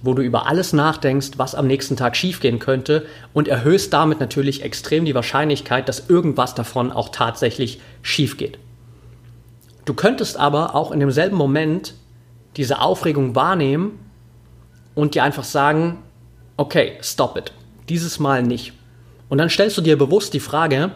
wo 0.02 0.14
du 0.14 0.22
über 0.22 0.46
alles 0.46 0.72
nachdenkst, 0.72 1.32
was 1.36 1.54
am 1.54 1.66
nächsten 1.66 1.96
Tag 1.96 2.16
schiefgehen 2.16 2.58
könnte 2.58 3.06
und 3.32 3.48
erhöhst 3.48 3.92
damit 3.92 4.20
natürlich 4.20 4.62
extrem 4.62 5.04
die 5.04 5.14
Wahrscheinlichkeit, 5.14 5.88
dass 5.88 6.10
irgendwas 6.10 6.54
davon 6.54 6.90
auch 6.90 7.08
tatsächlich 7.10 7.80
schief 8.02 8.36
geht. 8.36 8.58
Du 9.84 9.94
könntest 9.94 10.36
aber 10.36 10.74
auch 10.74 10.90
in 10.90 11.00
demselben 11.00 11.36
Moment 11.36 11.94
diese 12.56 12.80
Aufregung 12.80 13.34
wahrnehmen 13.34 13.98
und 14.94 15.14
dir 15.14 15.24
einfach 15.24 15.44
sagen, 15.44 15.98
okay, 16.56 16.98
stop 17.00 17.36
it. 17.36 17.52
dieses 17.88 18.18
Mal 18.18 18.42
nicht. 18.42 18.72
Und 19.28 19.38
dann 19.38 19.50
stellst 19.50 19.76
du 19.76 19.82
dir 19.82 19.98
bewusst 19.98 20.34
die 20.34 20.40
Frage, 20.40 20.92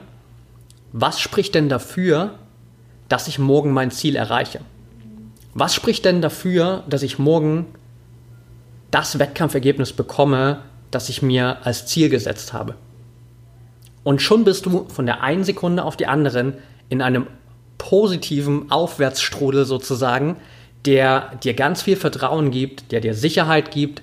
was 0.93 1.21
spricht 1.21 1.55
denn 1.55 1.69
dafür, 1.69 2.39
dass 3.09 3.29
ich 3.29 3.39
morgen 3.39 3.73
mein 3.73 3.91
Ziel 3.91 4.17
erreiche? 4.17 4.61
Was 5.55 5.75
spricht 5.75 6.05
denn 6.05 6.21
dafür, 6.21 6.85
dass 6.89 7.03
ich 7.03 7.19
morgen 7.19 7.67
das 8.91 9.19
Wettkampfergebnis 9.19 9.93
bekomme, 9.93 10.61
das 10.91 11.09
ich 11.09 11.23
mir 11.23 11.65
als 11.65 11.87
Ziel 11.87 12.09
gesetzt 12.09 12.53
habe? 12.53 12.75
Und 14.05 14.23
schon 14.23 14.45
bist 14.45 14.67
du 14.67 14.87
von 14.89 15.07
der 15.07 15.23
einen 15.23 15.45
Sekunde 15.45 15.85
auf 15.85 15.97
die 15.97 16.07
anderen 16.07 16.55
in 16.89 17.03
einem 17.03 17.27
positiven 17.79 18.71
Aufwärtsstrudel 18.71 19.65
sozusagen, 19.65 20.37
der 20.85 21.33
dir 21.43 21.55
ganz 21.55 21.83
viel 21.83 21.97
Vertrauen 21.97 22.51
gibt, 22.51 22.93
der 22.93 23.01
dir 23.01 23.15
Sicherheit 23.15 23.71
gibt, 23.71 24.03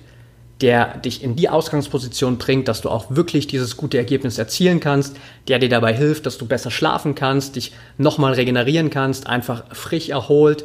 der 0.60 0.98
dich 0.98 1.22
in 1.22 1.36
die 1.36 1.48
Ausgangsposition 1.48 2.38
bringt, 2.38 2.68
dass 2.68 2.80
du 2.80 2.88
auch 2.88 3.06
wirklich 3.10 3.46
dieses 3.46 3.76
gute 3.76 3.98
Ergebnis 3.98 4.38
erzielen 4.38 4.80
kannst, 4.80 5.16
der 5.48 5.58
dir 5.58 5.68
dabei 5.68 5.94
hilft, 5.94 6.26
dass 6.26 6.38
du 6.38 6.46
besser 6.46 6.70
schlafen 6.70 7.14
kannst, 7.14 7.56
dich 7.56 7.72
nochmal 7.98 8.34
regenerieren 8.34 8.90
kannst, 8.90 9.26
einfach 9.26 9.64
frisch 9.74 10.08
erholt, 10.10 10.64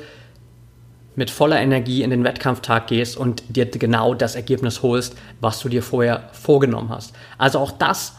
mit 1.15 1.30
voller 1.30 1.60
Energie 1.60 2.04
in 2.04 2.12
den 2.12 2.24
Wettkampftag 2.24 2.88
gehst 2.88 3.17
und 3.17 3.43
dir 3.50 3.65
genau 3.65 4.13
das 4.13 4.36
Ergebnis 4.36 4.84
holst, 4.84 5.15
was 5.41 5.60
du 5.60 5.67
dir 5.67 5.84
vorher 5.84 6.30
vorgenommen 6.32 6.89
hast. 6.89 7.13
Also 7.38 7.60
auch 7.60 7.72
das 7.72 8.13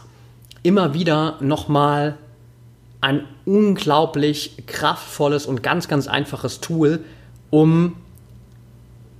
immer 0.61 0.93
wieder 0.93 1.37
nochmal 1.39 2.17
ein 2.99 3.23
unglaublich 3.45 4.63
kraftvolles 4.67 5.47
und 5.47 5.63
ganz, 5.63 5.87
ganz 5.87 6.07
einfaches 6.07 6.61
Tool, 6.61 6.99
um 7.51 7.95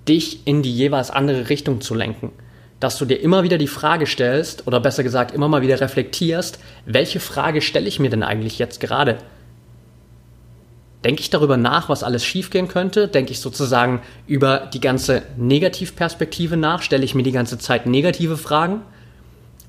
dich 0.07 0.47
in 0.47 0.63
die 0.63 0.73
jeweils 0.73 1.11
andere 1.11 1.49
Richtung 1.49 1.81
zu 1.81 1.93
lenken. 1.93 2.31
Dass 2.79 2.97
du 2.97 3.05
dir 3.05 3.21
immer 3.21 3.43
wieder 3.43 3.59
die 3.59 3.67
Frage 3.67 4.07
stellst, 4.07 4.65
oder 4.65 4.79
besser 4.79 5.03
gesagt 5.03 5.31
immer 5.31 5.47
mal 5.47 5.61
wieder 5.61 5.79
reflektierst, 5.79 6.57
welche 6.87 7.19
Frage 7.19 7.61
stelle 7.61 7.87
ich 7.87 7.99
mir 7.99 8.09
denn 8.09 8.23
eigentlich 8.23 8.57
jetzt 8.57 8.79
gerade? 8.79 9.17
Denke 11.03 11.21
ich 11.21 11.29
darüber 11.29 11.57
nach, 11.57 11.89
was 11.89 12.03
alles 12.03 12.25
schiefgehen 12.25 12.67
könnte? 12.67 13.07
Denke 13.07 13.31
ich 13.31 13.39
sozusagen 13.39 14.01
über 14.27 14.69
die 14.73 14.79
ganze 14.79 15.23
Negativperspektive 15.37 16.57
nach? 16.57 16.81
Stelle 16.81 17.03
ich 17.03 17.15
mir 17.15 17.23
die 17.23 17.31
ganze 17.31 17.57
Zeit 17.57 17.85
negative 17.85 18.37
Fragen? 18.37 18.81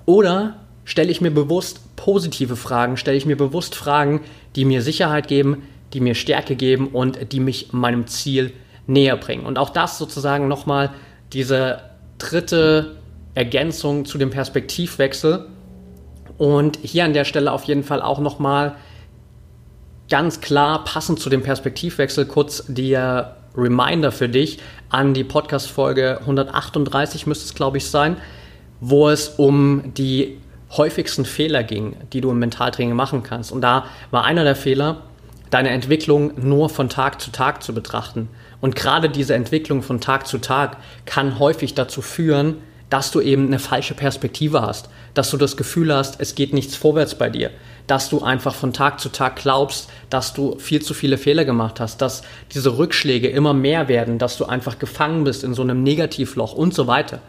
Oder 0.05 0.57
stelle 0.85 1.11
ich 1.11 1.21
mir 1.21 1.31
bewusst 1.31 1.81
positive 1.97 2.57
Fragen? 2.57 2.97
Stelle 2.97 3.17
ich 3.17 3.25
mir 3.25 3.37
bewusst 3.37 3.75
Fragen, 3.75 4.21
die 4.57 4.65
mir 4.67 4.83
Sicherheit 4.83 5.27
geben, 5.29 5.63
die 5.93 6.01
mir 6.01 6.15
Stärke 6.15 6.57
geben 6.57 6.89
und 6.89 7.33
die 7.33 7.41
mich 7.41 7.73
meinem 7.73 8.07
Ziel 8.07 8.53
näher 8.87 9.17
bringen. 9.17 9.47
Und 9.47 9.59
auch 9.59 9.71
das 9.71 9.99
sozusagen 9.99 10.49
nochmal 10.49 10.91
diese 11.33 11.83
dritte 12.19 12.97
Ergänzung 13.35 14.05
zu 14.05 14.19
dem 14.19 14.31
Perspektivwechsel. 14.31 15.47
Und 16.39 16.79
hier 16.83 17.05
an 17.05 17.13
der 17.13 17.25
Stelle 17.25 17.53
auf 17.53 17.65
jeden 17.65 17.85
Fall 17.85 18.03
auch 18.03 18.19
nochmal 18.19 18.77
ganz 20.09 20.41
klar 20.41 20.85
passend 20.85 21.21
zu 21.21 21.31
dem 21.31 21.43
Perspektivwechsel 21.43 22.27
kurz 22.27 22.65
der 22.69 23.37
Reminder 23.57 24.13
für 24.13 24.29
dich 24.29 24.59
an 24.89 25.15
die 25.15 25.25
Podcast-Folge 25.25 26.19
138 26.21 27.27
müsste 27.27 27.47
es, 27.47 27.55
glaube 27.55 27.79
ich, 27.79 27.87
sein, 27.87 28.17
wo 28.81 29.09
es 29.09 29.29
um 29.29 29.95
die 29.95 30.39
häufigsten 30.77 31.25
Fehler 31.25 31.63
ging, 31.63 31.97
die 32.13 32.21
du 32.21 32.31
im 32.31 32.39
Mentaltraining 32.39 32.97
machen 32.97 33.23
kannst. 33.23 33.53
Und 33.53 33.61
da 33.61 33.87
war 34.11 34.25
einer 34.25 34.45
der 34.45 34.57
Fehler, 34.57 35.03
deine 35.53 35.69
Entwicklung 35.69 36.33
nur 36.37 36.71
von 36.71 36.89
Tag 36.89 37.21
zu 37.21 37.31
Tag 37.31 37.63
zu 37.63 37.75
betrachten. 37.75 38.29
Und 38.63 38.75
gerade 38.75 39.11
diese 39.11 39.35
Entwicklung 39.35 39.83
von 39.83 40.01
Tag 40.01 40.27
zu 40.27 40.39
Tag 40.39 40.79
kann 41.05 41.39
häufig 41.39 41.75
dazu 41.75 42.01
führen, 42.01 42.57
dass 42.89 43.11
du 43.11 43.21
eben 43.21 43.47
eine 43.47 43.59
falsche 43.59 43.95
Perspektive 43.95 44.63
hast, 44.63 44.89
dass 45.15 45.31
du 45.31 45.37
das 45.37 45.57
Gefühl 45.57 45.95
hast, 45.95 46.21
es 46.21 46.35
geht 46.35 46.55
nichts 46.55 46.75
vorwärts 46.75 47.15
bei 47.15 47.29
dir, 47.29 47.51
dass 47.87 48.09
du 48.09 48.23
einfach 48.23 48.55
von 48.55 48.73
Tag 48.73 48.99
zu 48.99 49.11
Tag 49.11 49.37
glaubst, 49.37 49.91
dass 50.09 50.33
du 50.33 50.59
viel 50.59 50.81
zu 50.81 50.95
viele 50.95 51.19
Fehler 51.19 51.45
gemacht 51.45 51.81
hast, 51.81 52.01
dass 52.01 52.23
diese 52.55 52.79
Rückschläge 52.79 53.29
immer 53.29 53.53
mehr 53.53 53.89
werden, 53.89 54.19
dass 54.19 54.39
du 54.39 54.47
einfach 54.47 54.79
gefangen 54.79 55.25
bist 55.25 55.45
in 55.45 55.55
so 55.55 55.63
einem 55.63 55.83
Negativloch 55.83 56.55
und 56.55 56.73
so 56.73 56.87
weiter. 56.87 57.21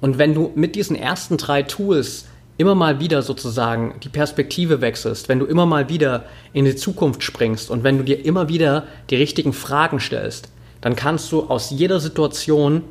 Und 0.00 0.18
wenn 0.18 0.34
du 0.34 0.50
mit 0.56 0.74
diesen 0.74 0.96
ersten 0.96 1.36
drei 1.36 1.62
Tools 1.62 2.26
immer 2.56 2.74
mal 2.74 3.00
wieder 3.00 3.22
sozusagen 3.22 3.94
die 4.02 4.08
Perspektive 4.08 4.80
wechselst, 4.80 5.28
wenn 5.28 5.40
du 5.40 5.46
immer 5.46 5.66
mal 5.66 5.88
wieder 5.88 6.24
in 6.52 6.64
die 6.64 6.76
Zukunft 6.76 7.22
springst 7.22 7.70
und 7.70 7.82
wenn 7.82 7.98
du 7.98 8.04
dir 8.04 8.24
immer 8.24 8.48
wieder 8.48 8.84
die 9.10 9.16
richtigen 9.16 9.52
Fragen 9.52 9.98
stellst, 9.98 10.50
dann 10.80 10.96
kannst 10.96 11.32
du 11.32 11.44
aus 11.44 11.70
jeder 11.70 11.98
Situation 11.98 12.82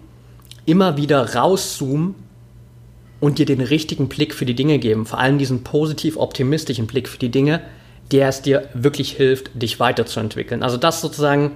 immer 0.65 0.97
wieder 0.97 1.35
rauszoomen 1.35 2.15
und 3.19 3.39
dir 3.39 3.45
den 3.45 3.61
richtigen 3.61 4.09
Blick 4.09 4.33
für 4.33 4.45
die 4.45 4.55
Dinge 4.55 4.79
geben, 4.79 5.05
vor 5.05 5.19
allem 5.19 5.37
diesen 5.37 5.63
positiv 5.63 6.17
optimistischen 6.17 6.87
Blick 6.87 7.07
für 7.07 7.19
die 7.19 7.29
Dinge, 7.29 7.61
der 8.11 8.27
es 8.27 8.41
dir 8.41 8.67
wirklich 8.73 9.13
hilft, 9.13 9.49
dich 9.53 9.79
weiterzuentwickeln. 9.79 10.61
Also 10.61 10.75
das 10.77 10.99
sozusagen 10.99 11.51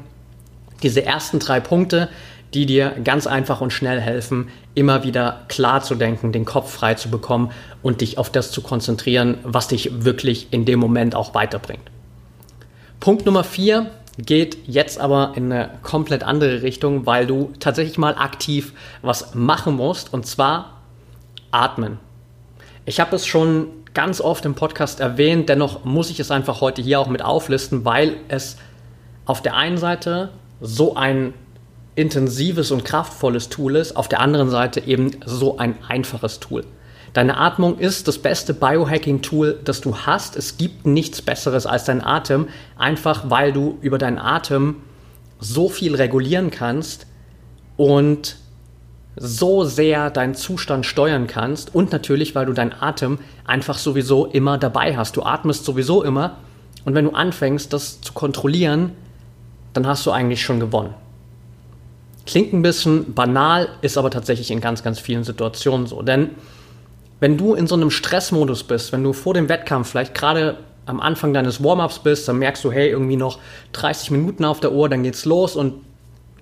diese 0.83 1.03
ersten 1.03 1.39
drei 1.39 1.59
Punkte, 1.59 2.09
die 2.53 2.65
dir 2.65 2.91
ganz 3.03 3.27
einfach 3.27 3.61
und 3.61 3.71
schnell 3.71 3.99
helfen, 3.99 4.49
immer 4.73 5.03
wieder 5.03 5.41
klar 5.47 5.81
zu 5.81 5.95
denken, 5.95 6.31
den 6.31 6.45
Kopf 6.45 6.71
frei 6.71 6.93
zu 6.93 7.09
bekommen 7.09 7.51
und 7.81 8.01
dich 8.01 8.17
auf 8.17 8.31
das 8.31 8.51
zu 8.51 8.61
konzentrieren, 8.61 9.37
was 9.43 9.67
dich 9.67 10.05
wirklich 10.05 10.47
in 10.51 10.65
dem 10.65 10.79
Moment 10.79 11.15
auch 11.15 11.33
weiterbringt. 11.33 11.91
Punkt 12.99 13.25
Nummer 13.25 13.43
vier 13.43 13.91
geht 14.17 14.57
jetzt 14.67 14.99
aber 14.99 15.33
in 15.35 15.51
eine 15.51 15.69
komplett 15.83 16.23
andere 16.23 16.63
Richtung, 16.63 17.05
weil 17.05 17.27
du 17.27 17.53
tatsächlich 17.59 17.97
mal 17.97 18.15
aktiv 18.15 18.73
was 19.01 19.35
machen 19.35 19.75
musst 19.75 20.13
und 20.13 20.25
zwar 20.25 20.81
atmen. 21.51 21.99
Ich 22.85 22.99
habe 22.99 23.15
es 23.15 23.27
schon 23.27 23.67
ganz 23.93 24.21
oft 24.21 24.45
im 24.45 24.55
Podcast 24.55 24.99
erwähnt, 24.99 25.49
dennoch 25.49 25.83
muss 25.83 26.09
ich 26.09 26.19
es 26.19 26.31
einfach 26.31 26.61
heute 26.61 26.81
hier 26.81 26.99
auch 26.99 27.07
mit 27.07 27.23
auflisten, 27.23 27.85
weil 27.85 28.15
es 28.27 28.57
auf 29.25 29.41
der 29.41 29.55
einen 29.55 29.77
Seite 29.77 30.29
so 30.61 30.95
ein 30.95 31.33
intensives 31.97 32.69
und 32.71 32.85
kraftvolles 32.85 33.49
Tool 33.49 33.75
ist, 33.75 33.95
auf 33.95 34.07
der 34.07 34.21
anderen 34.21 34.49
Seite 34.49 34.81
eben 34.81 35.11
so 35.25 35.57
ein 35.57 35.75
einfaches 35.87 36.39
Tool. 36.39 36.63
Deine 37.13 37.37
Atmung 37.37 37.79
ist 37.79 38.07
das 38.07 38.19
beste 38.19 38.53
Biohacking-Tool, 38.53 39.61
das 39.63 39.81
du 39.81 39.97
hast. 39.97 40.35
Es 40.35 40.57
gibt 40.57 40.85
nichts 40.85 41.23
Besseres 41.23 41.65
als 41.65 41.85
dein 41.85 42.03
Atem, 42.03 42.49
einfach 42.77 43.31
weil 43.31 43.51
du 43.51 43.79
über 43.81 43.97
deinen 43.97 44.19
Atem 44.19 44.75
so 45.39 45.69
viel 45.69 45.95
regulieren 45.95 46.51
kannst 46.51 47.07
und 47.77 48.37
so 49.15 49.63
sehr 49.63 50.11
deinen 50.11 50.35
Zustand 50.35 50.85
steuern 50.85 51.25
kannst 51.25 51.73
und 51.73 51.91
natürlich, 51.91 52.35
weil 52.35 52.45
du 52.45 52.53
deinen 52.53 52.73
Atem 52.79 53.17
einfach 53.45 53.79
sowieso 53.79 54.27
immer 54.27 54.59
dabei 54.59 54.95
hast. 54.95 55.17
Du 55.17 55.23
atmest 55.23 55.65
sowieso 55.65 56.03
immer 56.03 56.37
und 56.85 56.93
wenn 56.93 57.05
du 57.05 57.11
anfängst, 57.11 57.73
das 57.73 58.01
zu 58.01 58.13
kontrollieren, 58.13 58.91
dann 59.73 59.87
hast 59.87 60.05
du 60.05 60.11
eigentlich 60.11 60.43
schon 60.43 60.59
gewonnen. 60.59 60.93
Klingt 62.27 62.51
ein 62.51 62.61
bisschen 62.61 63.13
banal, 63.13 63.69
ist 63.81 63.97
aber 63.97 64.11
tatsächlich 64.11 64.51
in 64.51 64.59
ganz, 64.59 64.83
ganz 64.83 64.99
vielen 64.99 65.23
Situationen 65.23 65.87
so. 65.87 66.01
Denn 66.01 66.31
wenn 67.21 67.37
du 67.37 67.53
in 67.53 67.67
so 67.67 67.75
einem 67.75 67.89
Stressmodus 67.89 68.63
bist, 68.63 68.91
wenn 68.91 69.01
du 69.01 69.13
vor 69.13 69.33
dem 69.33 69.47
Wettkampf 69.47 69.89
vielleicht 69.89 70.13
gerade 70.13 70.57
am 70.85 70.99
Anfang 70.99 71.33
deines 71.33 71.63
Warm-ups 71.63 71.99
bist, 71.99 72.27
dann 72.27 72.37
merkst 72.37 72.65
du, 72.65 72.71
hey, 72.71 72.89
irgendwie 72.89 73.15
noch 73.15 73.39
30 73.71 74.11
Minuten 74.11 74.43
auf 74.43 74.59
der 74.59 74.73
Uhr, 74.73 74.89
dann 74.89 75.03
geht's 75.03 75.23
los 75.23 75.55
und 75.55 75.75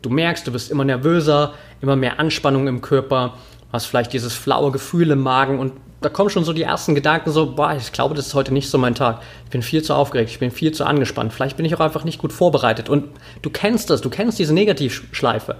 du 0.01 0.09
merkst, 0.09 0.47
du 0.47 0.51
bist 0.51 0.71
immer 0.71 0.85
nervöser, 0.85 1.53
immer 1.81 1.95
mehr 1.95 2.19
Anspannung 2.19 2.67
im 2.67 2.81
Körper, 2.81 3.35
hast 3.71 3.85
vielleicht 3.85 4.11
dieses 4.11 4.33
flaue 4.33 4.71
Gefühl 4.71 5.11
im 5.11 5.21
Magen 5.21 5.59
und 5.59 5.73
da 6.01 6.09
kommen 6.09 6.31
schon 6.31 6.43
so 6.43 6.53
die 6.53 6.63
ersten 6.63 6.95
Gedanken 6.95 7.31
so, 7.31 7.55
boah, 7.55 7.75
ich 7.75 7.91
glaube, 7.91 8.15
das 8.15 8.27
ist 8.27 8.33
heute 8.33 8.53
nicht 8.53 8.69
so 8.69 8.77
mein 8.77 8.95
Tag. 8.95 9.21
Ich 9.45 9.51
bin 9.51 9.61
viel 9.61 9.83
zu 9.83 9.93
aufgeregt, 9.93 10.29
ich 10.29 10.39
bin 10.39 10.51
viel 10.51 10.71
zu 10.71 10.85
angespannt, 10.85 11.31
vielleicht 11.31 11.57
bin 11.57 11.65
ich 11.65 11.75
auch 11.75 11.79
einfach 11.79 12.03
nicht 12.03 12.17
gut 12.17 12.33
vorbereitet 12.33 12.89
und 12.89 13.05
du 13.43 13.51
kennst 13.51 13.91
das, 13.91 14.01
du 14.01 14.09
kennst 14.09 14.39
diese 14.39 14.53
Negativschleife. 14.53 15.55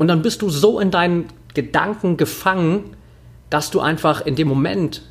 Und 0.00 0.08
dann 0.08 0.22
bist 0.22 0.40
du 0.40 0.48
so 0.48 0.80
in 0.80 0.90
deinen 0.90 1.26
Gedanken 1.52 2.16
gefangen, 2.16 2.96
dass 3.50 3.70
du 3.70 3.80
einfach 3.80 4.24
in 4.24 4.34
dem 4.34 4.48
Moment 4.48 5.02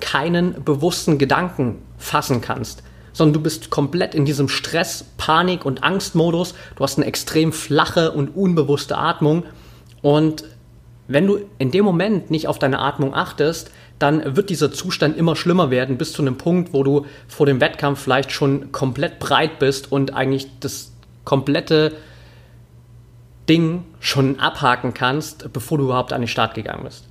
keinen 0.00 0.62
bewussten 0.62 1.16
Gedanken 1.16 1.78
fassen 1.96 2.42
kannst, 2.42 2.82
sondern 3.14 3.32
du 3.32 3.40
bist 3.40 3.70
komplett 3.70 4.14
in 4.14 4.26
diesem 4.26 4.50
Stress, 4.50 5.06
Panik 5.16 5.64
und 5.64 5.82
Angstmodus. 5.82 6.54
Du 6.76 6.82
hast 6.82 6.98
eine 6.98 7.06
extrem 7.06 7.54
flache 7.54 8.12
und 8.12 8.36
unbewusste 8.36 8.98
Atmung 8.98 9.44
und 10.02 10.44
wenn 11.08 11.26
du 11.26 11.38
in 11.56 11.70
dem 11.70 11.86
Moment 11.86 12.30
nicht 12.30 12.48
auf 12.48 12.58
deine 12.58 12.80
Atmung 12.80 13.14
achtest, 13.14 13.70
dann 13.98 14.36
wird 14.36 14.50
dieser 14.50 14.72
Zustand 14.72 15.16
immer 15.16 15.36
schlimmer 15.36 15.70
werden, 15.70 15.96
bis 15.96 16.12
zu 16.12 16.20
einem 16.20 16.36
Punkt, 16.36 16.74
wo 16.74 16.82
du 16.82 17.06
vor 17.28 17.46
dem 17.46 17.62
Wettkampf 17.62 18.00
vielleicht 18.00 18.30
schon 18.30 18.72
komplett 18.72 19.20
breit 19.20 19.58
bist 19.58 19.90
und 19.90 20.12
eigentlich 20.12 20.48
das 20.60 20.92
komplette 21.24 21.92
Ding 23.48 23.84
schon 24.00 24.40
abhaken 24.40 24.94
kannst, 24.94 25.52
bevor 25.52 25.78
du 25.78 25.84
überhaupt 25.84 26.12
an 26.12 26.22
den 26.22 26.28
Start 26.28 26.54
gegangen 26.54 26.84
bist. 26.84 27.08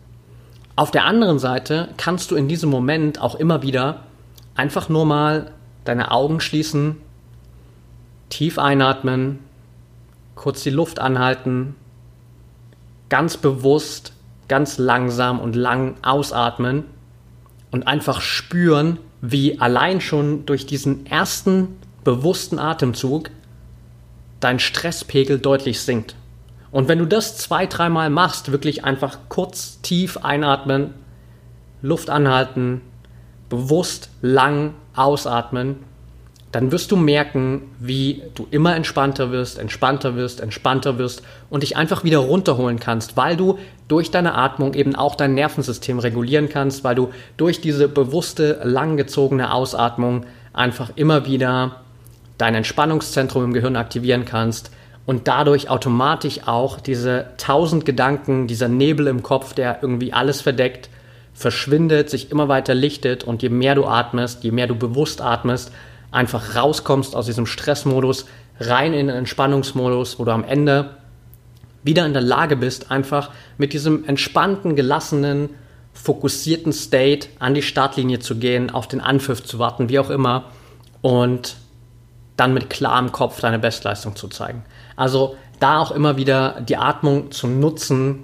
Auf 0.75 0.91
der 0.91 1.05
anderen 1.05 1.39
Seite 1.39 1.89
kannst 1.97 2.31
du 2.31 2.35
in 2.35 2.47
diesem 2.47 2.69
Moment 2.69 3.21
auch 3.21 3.35
immer 3.35 3.61
wieder 3.61 4.03
einfach 4.55 4.89
nur 4.89 5.05
mal 5.05 5.51
deine 5.85 6.11
Augen 6.11 6.41
schließen, 6.41 6.97
tief 8.29 8.59
einatmen, 8.59 9.39
kurz 10.35 10.63
die 10.63 10.69
Luft 10.69 10.99
anhalten, 10.99 11.75
ganz 13.07 13.37
bewusst 13.37 14.15
ganz 14.47 14.77
langsam 14.77 15.39
und 15.39 15.55
lang 15.55 15.95
ausatmen 16.01 16.83
und 17.71 17.87
einfach 17.87 18.21
spüren, 18.21 18.99
wie 19.21 19.59
allein 19.59 20.01
schon 20.01 20.45
durch 20.45 20.65
diesen 20.65 21.05
ersten 21.05 21.79
bewussten 22.03 22.59
Atemzug 22.59 23.31
dein 24.39 24.59
Stresspegel 24.59 25.39
deutlich 25.39 25.81
sinkt. 25.81 26.15
Und 26.75 26.89
wenn 26.89 26.99
du 26.99 27.05
das 27.05 27.37
zwei, 27.37 27.67
dreimal 27.67 28.09
machst, 28.09 28.51
wirklich 28.51 28.83
einfach 28.83 29.17
kurz 29.29 29.79
tief 29.81 30.17
einatmen, 30.17 30.93
Luft 31.81 32.09
anhalten, 32.09 32.81
bewusst 33.47 34.09
lang 34.21 34.73
ausatmen, 34.93 35.77
dann 36.51 36.73
wirst 36.73 36.91
du 36.91 36.97
merken, 36.97 37.61
wie 37.79 38.23
du 38.35 38.45
immer 38.51 38.75
entspannter 38.75 39.31
wirst, 39.31 39.57
entspannter 39.57 40.17
wirst, 40.17 40.41
entspannter 40.41 40.97
wirst 40.97 41.23
und 41.49 41.63
dich 41.63 41.77
einfach 41.77 42.03
wieder 42.03 42.17
runterholen 42.17 42.77
kannst, 42.77 43.15
weil 43.15 43.37
du 43.37 43.57
durch 43.87 44.11
deine 44.11 44.35
Atmung 44.35 44.73
eben 44.73 44.95
auch 44.95 45.15
dein 45.15 45.33
Nervensystem 45.33 45.99
regulieren 45.99 46.49
kannst, 46.49 46.83
weil 46.83 46.95
du 46.95 47.11
durch 47.37 47.61
diese 47.61 47.87
bewusste, 47.87 48.59
langgezogene 48.65 49.53
Ausatmung 49.53 50.25
einfach 50.51 50.91
immer 50.97 51.25
wieder 51.25 51.77
dein 52.37 52.53
Entspannungszentrum 52.53 53.45
im 53.45 53.53
Gehirn 53.53 53.77
aktivieren 53.77 54.25
kannst 54.25 54.71
und 55.05 55.27
dadurch 55.27 55.69
automatisch 55.69 56.47
auch 56.47 56.79
diese 56.79 57.27
tausend 57.37 57.85
Gedanken, 57.85 58.47
dieser 58.47 58.67
Nebel 58.67 59.07
im 59.07 59.23
Kopf, 59.23 59.53
der 59.53 59.79
irgendwie 59.81 60.13
alles 60.13 60.41
verdeckt, 60.41 60.89
verschwindet, 61.33 62.09
sich 62.09 62.31
immer 62.31 62.47
weiter 62.47 62.73
lichtet 62.73 63.23
und 63.23 63.43
je 63.43 63.49
mehr 63.49 63.75
du 63.75 63.85
atmest, 63.85 64.43
je 64.43 64.51
mehr 64.51 64.67
du 64.67 64.75
bewusst 64.75 65.21
atmest, 65.21 65.71
einfach 66.11 66.55
rauskommst 66.55 67.15
aus 67.15 67.25
diesem 67.25 67.45
Stressmodus, 67.45 68.25
rein 68.59 68.93
in 68.93 69.07
den 69.07 69.17
Entspannungsmodus, 69.17 70.17
wo 70.17 70.25
du 70.25 70.31
am 70.31 70.45
Ende 70.45 70.91
wieder 71.83 72.05
in 72.05 72.13
der 72.13 72.21
Lage 72.21 72.55
bist, 72.55 72.89
einfach 72.89 73.31
mit 73.57 73.73
diesem 73.73 74.05
entspannten, 74.05 74.75
gelassenen, 74.75 75.49
fokussierten 75.93 76.73
State 76.73 77.27
an 77.39 77.53
die 77.53 77.61
Startlinie 77.61 78.19
zu 78.19 78.37
gehen, 78.37 78.69
auf 78.69 78.87
den 78.87 79.01
Anpfiff 79.01 79.43
zu 79.43 79.59
warten, 79.59 79.89
wie 79.89 79.99
auch 79.99 80.09
immer, 80.09 80.45
und 81.01 81.57
dann 82.37 82.53
mit 82.53 82.69
klarem 82.69 83.11
Kopf 83.11 83.39
deine 83.39 83.59
Bestleistung 83.59 84.15
zu 84.15 84.27
zeigen. 84.27 84.63
Also 84.95 85.37
da 85.59 85.79
auch 85.79 85.91
immer 85.91 86.17
wieder 86.17 86.61
die 86.61 86.77
Atmung 86.77 87.31
zu 87.31 87.47
nutzen, 87.47 88.23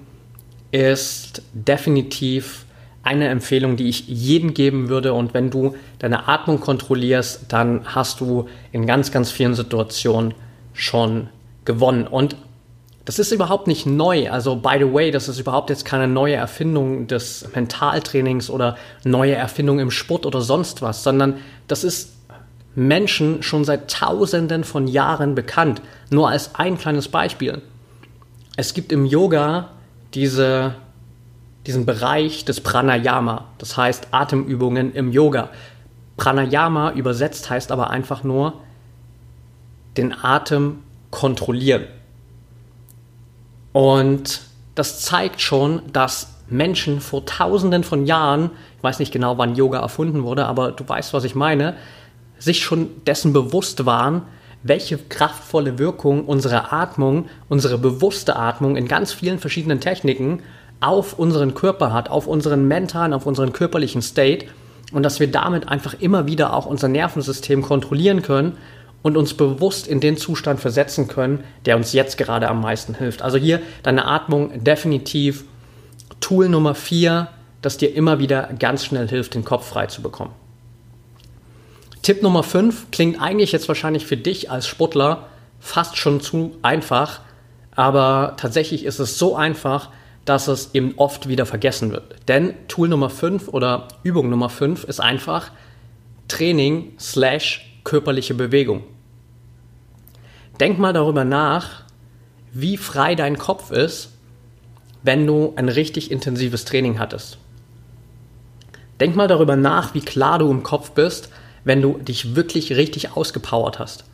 ist 0.70 1.42
definitiv 1.52 2.64
eine 3.02 3.28
Empfehlung, 3.28 3.76
die 3.76 3.88
ich 3.88 4.06
jedem 4.06 4.54
geben 4.54 4.88
würde. 4.88 5.12
Und 5.12 5.34
wenn 5.34 5.50
du 5.50 5.74
deine 5.98 6.28
Atmung 6.28 6.60
kontrollierst, 6.60 7.46
dann 7.48 7.82
hast 7.84 8.20
du 8.20 8.48
in 8.70 8.86
ganz, 8.86 9.10
ganz 9.10 9.30
vielen 9.30 9.54
Situationen 9.54 10.34
schon 10.72 11.28
gewonnen. 11.64 12.06
Und 12.06 12.36
das 13.04 13.18
ist 13.18 13.32
überhaupt 13.32 13.66
nicht 13.66 13.84
neu. 13.84 14.30
Also, 14.30 14.56
by 14.56 14.76
the 14.78 14.92
way, 14.92 15.10
das 15.10 15.28
ist 15.28 15.40
überhaupt 15.40 15.70
jetzt 15.70 15.84
keine 15.84 16.06
neue 16.06 16.36
Erfindung 16.36 17.08
des 17.08 17.48
Mentaltrainings 17.54 18.48
oder 18.48 18.76
neue 19.04 19.34
Erfindung 19.34 19.80
im 19.80 19.90
Sport 19.90 20.24
oder 20.24 20.40
sonst 20.40 20.82
was, 20.82 21.02
sondern 21.02 21.38
das 21.66 21.82
ist 21.82 22.11
Menschen 22.74 23.42
schon 23.42 23.64
seit 23.64 23.90
Tausenden 23.90 24.64
von 24.64 24.86
Jahren 24.86 25.34
bekannt. 25.34 25.82
Nur 26.10 26.28
als 26.28 26.54
ein 26.54 26.78
kleines 26.78 27.08
Beispiel. 27.08 27.62
Es 28.56 28.74
gibt 28.74 28.92
im 28.92 29.06
Yoga 29.06 29.70
diese 30.14 30.74
diesen 31.66 31.86
Bereich 31.86 32.44
des 32.44 32.60
Pranayama, 32.60 33.44
das 33.58 33.76
heißt 33.76 34.08
Atemübungen 34.10 34.92
im 34.94 35.12
Yoga. 35.12 35.50
Pranayama 36.16 36.92
übersetzt 36.92 37.50
heißt 37.50 37.70
aber 37.72 37.90
einfach 37.90 38.24
nur 38.24 38.54
den 39.96 40.14
Atem 40.22 40.80
kontrollieren. 41.10 41.84
Und 43.72 44.42
das 44.74 45.02
zeigt 45.02 45.40
schon, 45.40 45.82
dass 45.92 46.34
Menschen 46.48 47.00
vor 47.00 47.24
tausenden 47.24 47.84
von 47.84 48.06
Jahren, 48.06 48.50
ich 48.76 48.82
weiß 48.82 48.98
nicht 48.98 49.12
genau, 49.12 49.38
wann 49.38 49.54
Yoga 49.54 49.80
erfunden 49.80 50.24
wurde, 50.24 50.46
aber 50.46 50.72
du 50.72 50.86
weißt, 50.86 51.14
was 51.14 51.24
ich 51.24 51.34
meine, 51.34 51.76
sich 52.42 52.62
schon 52.62 52.88
dessen 53.06 53.32
bewusst 53.32 53.86
waren, 53.86 54.22
welche 54.64 54.98
kraftvolle 54.98 55.78
Wirkung 55.78 56.24
unsere 56.24 56.72
Atmung, 56.72 57.26
unsere 57.48 57.78
bewusste 57.78 58.36
Atmung 58.36 58.76
in 58.76 58.88
ganz 58.88 59.12
vielen 59.12 59.38
verschiedenen 59.38 59.80
Techniken 59.80 60.42
auf 60.80 61.18
unseren 61.18 61.54
Körper 61.54 61.92
hat, 61.92 62.10
auf 62.10 62.26
unseren 62.26 62.66
mentalen, 62.66 63.12
auf 63.12 63.26
unseren 63.26 63.52
körperlichen 63.52 64.02
State 64.02 64.46
und 64.92 65.04
dass 65.04 65.20
wir 65.20 65.30
damit 65.30 65.68
einfach 65.68 65.94
immer 66.00 66.26
wieder 66.26 66.54
auch 66.54 66.66
unser 66.66 66.88
Nervensystem 66.88 67.62
kontrollieren 67.62 68.22
können 68.22 68.58
und 69.02 69.16
uns 69.16 69.34
bewusst 69.34 69.86
in 69.86 70.00
den 70.00 70.16
Zustand 70.16 70.60
versetzen 70.60 71.08
können, 71.08 71.44
der 71.64 71.76
uns 71.76 71.92
jetzt 71.92 72.18
gerade 72.18 72.48
am 72.48 72.60
meisten 72.60 72.94
hilft. 72.94 73.22
Also 73.22 73.38
hier 73.38 73.60
deine 73.82 74.06
Atmung 74.06 74.64
definitiv 74.64 75.44
Tool 76.20 76.48
Nummer 76.48 76.74
4, 76.74 77.28
das 77.62 77.76
dir 77.76 77.94
immer 77.94 78.18
wieder 78.18 78.48
ganz 78.58 78.84
schnell 78.84 79.08
hilft, 79.08 79.34
den 79.34 79.44
Kopf 79.44 79.68
frei 79.68 79.86
zu 79.86 80.02
bekommen. 80.02 80.41
Tipp 82.02 82.20
Nummer 82.22 82.42
5 82.42 82.90
klingt 82.90 83.22
eigentlich 83.22 83.52
jetzt 83.52 83.68
wahrscheinlich 83.68 84.06
für 84.06 84.16
dich 84.16 84.50
als 84.50 84.66
Sportler 84.66 85.28
fast 85.60 85.96
schon 85.96 86.20
zu 86.20 86.56
einfach, 86.60 87.20
aber 87.76 88.34
tatsächlich 88.36 88.84
ist 88.84 88.98
es 88.98 89.18
so 89.18 89.36
einfach, 89.36 89.90
dass 90.24 90.48
es 90.48 90.74
eben 90.74 90.94
oft 90.96 91.28
wieder 91.28 91.46
vergessen 91.46 91.92
wird. 91.92 92.16
Denn 92.28 92.54
Tool 92.66 92.88
Nummer 92.88 93.08
5 93.08 93.48
oder 93.48 93.88
Übung 94.02 94.30
Nummer 94.30 94.48
5 94.48 94.84
ist 94.84 95.00
einfach 95.00 95.52
Training 96.26 96.94
slash 96.98 97.72
körperliche 97.84 98.34
Bewegung. 98.34 98.82
Denk 100.58 100.78
mal 100.78 100.92
darüber 100.92 101.24
nach, 101.24 101.84
wie 102.52 102.76
frei 102.76 103.14
dein 103.14 103.38
Kopf 103.38 103.70
ist, 103.70 104.10
wenn 105.02 105.26
du 105.26 105.52
ein 105.56 105.68
richtig 105.68 106.10
intensives 106.10 106.64
Training 106.64 106.98
hattest. 106.98 107.38
Denk 109.00 109.16
mal 109.16 109.28
darüber 109.28 109.56
nach, 109.56 109.94
wie 109.94 110.00
klar 110.00 110.38
du 110.38 110.50
im 110.50 110.62
Kopf 110.62 110.92
bist, 110.92 111.30
wenn 111.64 111.82
du 111.82 111.98
dich 111.98 112.34
wirklich 112.34 112.72
richtig 112.76 113.16
ausgepowert 113.16 113.78
hast. 113.78 114.04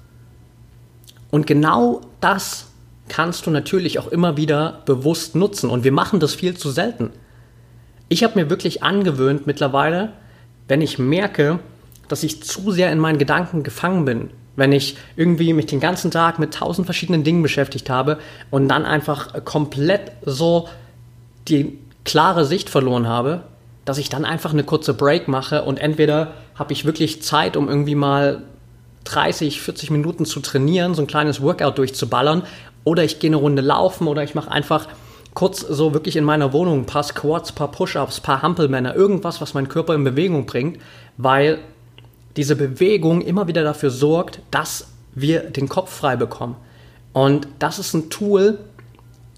Und 1.30 1.46
genau 1.46 2.00
das 2.20 2.66
kannst 3.08 3.46
du 3.46 3.50
natürlich 3.50 3.98
auch 3.98 4.08
immer 4.08 4.36
wieder 4.36 4.82
bewusst 4.84 5.34
nutzen. 5.34 5.70
Und 5.70 5.84
wir 5.84 5.92
machen 5.92 6.20
das 6.20 6.34
viel 6.34 6.56
zu 6.56 6.70
selten. 6.70 7.10
Ich 8.08 8.24
habe 8.24 8.38
mir 8.38 8.50
wirklich 8.50 8.82
angewöhnt 8.82 9.46
mittlerweile, 9.46 10.12
wenn 10.66 10.80
ich 10.80 10.98
merke, 10.98 11.58
dass 12.08 12.22
ich 12.22 12.42
zu 12.42 12.70
sehr 12.70 12.90
in 12.92 12.98
meinen 12.98 13.18
Gedanken 13.18 13.62
gefangen 13.62 14.04
bin, 14.04 14.30
wenn 14.56 14.72
ich 14.72 14.96
irgendwie 15.16 15.52
mich 15.52 15.66
den 15.66 15.80
ganzen 15.80 16.10
Tag 16.10 16.38
mit 16.38 16.54
tausend 16.54 16.86
verschiedenen 16.86 17.24
Dingen 17.24 17.42
beschäftigt 17.42 17.90
habe 17.90 18.18
und 18.50 18.68
dann 18.68 18.84
einfach 18.84 19.44
komplett 19.44 20.12
so 20.24 20.68
die 21.48 21.78
klare 22.04 22.44
Sicht 22.44 22.70
verloren 22.70 23.06
habe, 23.06 23.44
dass 23.88 23.96
ich 23.96 24.10
dann 24.10 24.26
einfach 24.26 24.52
eine 24.52 24.64
kurze 24.64 24.92
Break 24.92 25.28
mache 25.28 25.62
und 25.62 25.78
entweder 25.78 26.34
habe 26.54 26.74
ich 26.74 26.84
wirklich 26.84 27.22
Zeit, 27.22 27.56
um 27.56 27.70
irgendwie 27.70 27.94
mal 27.94 28.42
30, 29.04 29.62
40 29.62 29.90
Minuten 29.90 30.26
zu 30.26 30.40
trainieren, 30.40 30.94
so 30.94 31.00
ein 31.00 31.06
kleines 31.06 31.40
Workout 31.40 31.78
durchzuballern 31.78 32.42
oder 32.84 33.02
ich 33.02 33.18
gehe 33.18 33.30
eine 33.30 33.38
Runde 33.38 33.62
laufen 33.62 34.06
oder 34.06 34.22
ich 34.22 34.34
mache 34.34 34.50
einfach 34.50 34.88
kurz 35.32 35.60
so 35.60 35.94
wirklich 35.94 36.16
in 36.16 36.24
meiner 36.24 36.52
Wohnung 36.52 36.80
ein 36.80 36.86
paar 36.86 37.02
Squats, 37.02 37.52
ein 37.52 37.54
paar 37.54 37.70
Push-ups, 37.70 38.18
ein 38.18 38.22
paar 38.22 38.42
Hampelmänner, 38.42 38.94
irgendwas, 38.94 39.40
was 39.40 39.54
meinen 39.54 39.68
Körper 39.68 39.94
in 39.94 40.04
Bewegung 40.04 40.44
bringt, 40.44 40.78
weil 41.16 41.58
diese 42.36 42.56
Bewegung 42.56 43.22
immer 43.22 43.48
wieder 43.48 43.62
dafür 43.62 43.88
sorgt, 43.88 44.40
dass 44.50 44.88
wir 45.14 45.40
den 45.40 45.66
Kopf 45.70 45.90
frei 45.90 46.16
bekommen. 46.16 46.56
Und 47.14 47.48
das 47.58 47.78
ist 47.78 47.94
ein 47.94 48.10
Tool, 48.10 48.58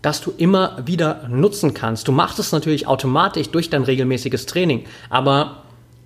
das 0.03 0.21
du 0.21 0.33
immer 0.37 0.79
wieder 0.87 1.29
nutzen 1.29 1.75
kannst. 1.75 2.09
Du 2.09 2.13
machst 2.13 2.39
es 2.39 2.53
natürlich 2.53 2.87
automatisch 2.87 3.51
durch 3.51 3.71
dein 3.71 3.83
regelmäßiges 3.83 4.47
Training, 4.47 4.85
aber 5.11 5.63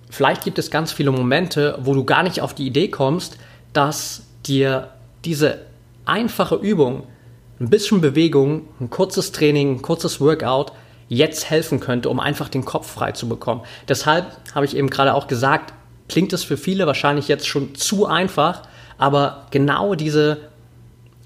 vielleicht 0.09 0.43
gibt 0.43 0.59
es 0.59 0.71
ganz 0.71 0.91
viele 0.91 1.11
Momente, 1.11 1.77
wo 1.81 1.93
du 1.93 2.03
gar 2.03 2.23
nicht 2.23 2.41
auf 2.41 2.53
die 2.53 2.67
Idee 2.67 2.89
kommst, 2.89 3.37
dass 3.73 4.23
dir 4.45 4.89
diese 5.23 5.59
einfache 6.05 6.55
Übung 6.55 7.03
ein 7.59 7.69
bisschen 7.69 8.01
Bewegung, 8.01 8.67
ein 8.79 8.89
kurzes 8.89 9.31
Training, 9.31 9.75
ein 9.75 9.81
kurzes 9.81 10.19
Workout 10.19 10.73
jetzt 11.07 11.49
helfen 11.49 11.79
könnte, 11.79 12.09
um 12.09 12.19
einfach 12.19 12.49
den 12.49 12.65
Kopf 12.65 12.91
frei 12.91 13.11
zu 13.11 13.29
bekommen. 13.29 13.61
Deshalb 13.87 14.25
habe 14.53 14.65
ich 14.65 14.75
eben 14.75 14.89
gerade 14.89 15.13
auch 15.13 15.27
gesagt, 15.27 15.73
klingt 16.09 16.33
es 16.33 16.43
für 16.43 16.57
viele 16.57 16.87
wahrscheinlich 16.87 17.27
jetzt 17.27 17.47
schon 17.47 17.75
zu 17.75 18.05
einfach, 18.05 18.63
aber 18.97 19.47
genau 19.51 19.95
diese 19.95 20.49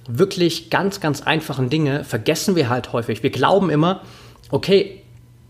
wirklich 0.10 0.70
ganz, 0.70 1.00
ganz 1.00 1.22
einfachen 1.22 1.70
Dinge 1.70 2.04
vergessen 2.04 2.56
wir 2.56 2.70
halt 2.70 2.92
häufig. 2.94 3.24
Wir 3.24 3.30
glauben 3.30 3.70
immer, 3.70 4.02
okay, 4.50 5.04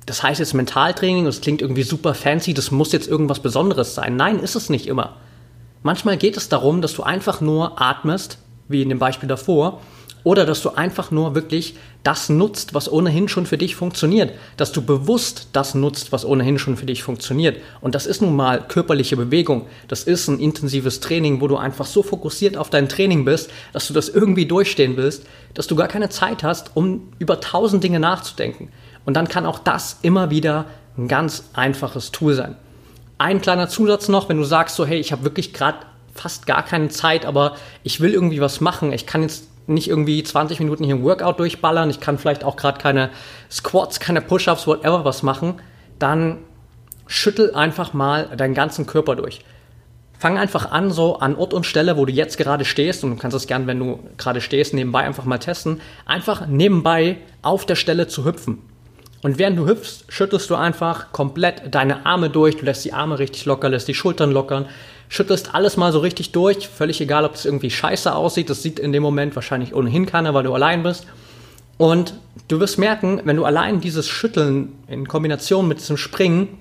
das 0.05 0.21
heißt 0.21 0.39
jetzt 0.39 0.53
Mentaltraining, 0.53 1.25
das 1.25 1.41
klingt 1.41 1.61
irgendwie 1.61 1.83
super 1.83 2.13
fancy, 2.13 2.53
das 2.53 2.71
muss 2.71 2.91
jetzt 2.91 3.07
irgendwas 3.07 3.39
Besonderes 3.41 3.95
sein. 3.95 4.15
Nein, 4.15 4.39
ist 4.39 4.55
es 4.55 4.69
nicht 4.69 4.87
immer. 4.87 5.17
Manchmal 5.81 6.17
geht 6.17 6.35
es 6.35 6.49
darum, 6.49 6.81
dass 6.81 6.93
du 6.93 7.03
einfach 7.03 7.41
nur 7.41 7.81
atmest, 7.81 8.39
wie 8.67 8.81
in 8.81 8.89
dem 8.89 8.99
Beispiel 8.99 9.29
davor, 9.29 9.81
oder 10.23 10.45
dass 10.45 10.61
du 10.61 10.71
einfach 10.71 11.11
nur 11.11 11.35
wirklich 11.35 11.75
das 12.03 12.29
nutzt, 12.29 12.73
was 12.73 12.91
ohnehin 12.91 13.27
schon 13.27 13.45
für 13.45 13.57
dich 13.57 13.75
funktioniert. 13.75 14.33
Dass 14.57 14.71
du 14.71 14.81
bewusst 14.81 15.47
das 15.53 15.75
nutzt, 15.75 16.11
was 16.11 16.25
ohnehin 16.25 16.59
schon 16.59 16.77
für 16.77 16.85
dich 16.85 17.03
funktioniert. 17.03 17.57
Und 17.81 17.95
das 17.95 18.05
ist 18.05 18.21
nun 18.21 18.35
mal 18.35 18.61
körperliche 18.67 19.17
Bewegung. 19.17 19.65
Das 19.87 20.03
ist 20.03 20.27
ein 20.27 20.39
intensives 20.39 20.99
Training, 20.99 21.41
wo 21.41 21.47
du 21.47 21.57
einfach 21.57 21.85
so 21.85 22.03
fokussiert 22.03 22.57
auf 22.57 22.69
dein 22.69 22.89
Training 22.89 23.25
bist, 23.25 23.49
dass 23.73 23.87
du 23.87 23.93
das 23.93 24.09
irgendwie 24.09 24.45
durchstehen 24.45 24.97
willst, 24.97 25.25
dass 25.53 25.67
du 25.67 25.75
gar 25.75 25.87
keine 25.87 26.09
Zeit 26.09 26.43
hast, 26.43 26.71
um 26.75 27.13
über 27.19 27.39
tausend 27.39 27.83
Dinge 27.83 27.99
nachzudenken. 27.99 28.69
Und 29.05 29.15
dann 29.15 29.27
kann 29.27 29.45
auch 29.45 29.59
das 29.59 29.99
immer 30.01 30.29
wieder 30.29 30.65
ein 30.97 31.07
ganz 31.07 31.49
einfaches 31.53 32.11
Tool 32.11 32.33
sein. 32.33 32.55
Ein 33.17 33.41
kleiner 33.41 33.67
Zusatz 33.67 34.07
noch, 34.07 34.29
wenn 34.29 34.37
du 34.37 34.43
sagst 34.43 34.75
so, 34.75 34.85
hey, 34.85 34.99
ich 34.99 35.11
habe 35.11 35.23
wirklich 35.23 35.53
gerade 35.53 35.79
fast 36.13 36.45
gar 36.45 36.63
keine 36.63 36.89
Zeit, 36.89 37.25
aber 37.25 37.55
ich 37.83 38.01
will 38.01 38.13
irgendwie 38.13 38.41
was 38.41 38.61
machen. 38.61 38.91
Ich 38.93 39.05
kann 39.05 39.21
jetzt 39.21 39.48
nicht 39.69 39.87
irgendwie 39.87 40.23
20 40.23 40.59
Minuten 40.59 40.83
hier 40.83 40.95
ein 40.95 41.03
Workout 41.03 41.39
durchballern. 41.39 41.89
Ich 41.89 41.99
kann 41.99 42.17
vielleicht 42.17 42.43
auch 42.43 42.55
gerade 42.55 42.79
keine 42.79 43.09
Squats, 43.49 43.99
keine 43.99 44.21
Push-ups, 44.21 44.67
whatever 44.67 45.05
was 45.05 45.23
machen. 45.23 45.55
Dann 45.99 46.39
schüttel 47.07 47.53
einfach 47.55 47.93
mal 47.93 48.29
deinen 48.37 48.53
ganzen 48.53 48.85
Körper 48.85 49.15
durch. 49.15 49.41
Fang 50.17 50.37
einfach 50.37 50.71
an, 50.71 50.91
so 50.91 51.19
an 51.19 51.35
Ort 51.35 51.53
und 51.53 51.65
Stelle, 51.65 51.95
wo 51.95 52.05
du 52.05 52.11
jetzt 52.11 52.37
gerade 52.37 52.65
stehst, 52.65 53.03
und 53.03 53.11
du 53.11 53.15
kannst 53.15 53.37
es 53.37 53.47
gern, 53.47 53.67
wenn 53.67 53.79
du 53.79 53.99
gerade 54.17 54.41
stehst, 54.41 54.73
nebenbei 54.73 54.99
einfach 54.99 55.23
mal 55.23 55.37
testen, 55.37 55.79
einfach 56.05 56.45
nebenbei 56.45 57.17
auf 57.41 57.65
der 57.65 57.75
Stelle 57.75 58.07
zu 58.07 58.25
hüpfen. 58.25 58.61
Und 59.21 59.37
während 59.37 59.57
du 59.57 59.65
hüpfst, 59.65 60.05
schüttelst 60.09 60.49
du 60.49 60.55
einfach 60.55 61.11
komplett 61.11 61.73
deine 61.73 62.05
Arme 62.05 62.29
durch, 62.29 62.57
du 62.57 62.65
lässt 62.65 62.85
die 62.85 62.93
Arme 62.93 63.19
richtig 63.19 63.45
locker, 63.45 63.69
lässt 63.69 63.87
die 63.87 63.93
Schultern 63.93 64.31
lockern, 64.31 64.65
schüttelst 65.09 65.53
alles 65.53 65.75
mal 65.75 65.91
so 65.91 65.99
richtig 65.99 66.31
durch, 66.31 66.67
völlig 66.69 67.01
egal, 67.01 67.25
ob 67.25 67.33
es 67.35 67.43
irgendwie 67.43 67.71
scheiße 67.71 68.13
aussieht, 68.13 68.49
das 68.49 68.63
sieht 68.63 68.79
in 68.79 68.93
dem 68.93 69.03
Moment 69.03 69.35
wahrscheinlich 69.35 69.73
ohnehin 69.73 70.05
keiner, 70.05 70.33
weil 70.33 70.43
du 70.43 70.53
allein 70.53 70.83
bist. 70.83 71.05
Und 71.77 72.13
du 72.47 72.59
wirst 72.59 72.77
merken, 72.77 73.21
wenn 73.25 73.35
du 73.35 73.45
allein 73.45 73.81
dieses 73.81 74.07
Schütteln 74.07 74.73
in 74.87 75.07
Kombination 75.07 75.67
mit 75.67 75.79
diesem 75.79 75.97
Springen 75.97 76.59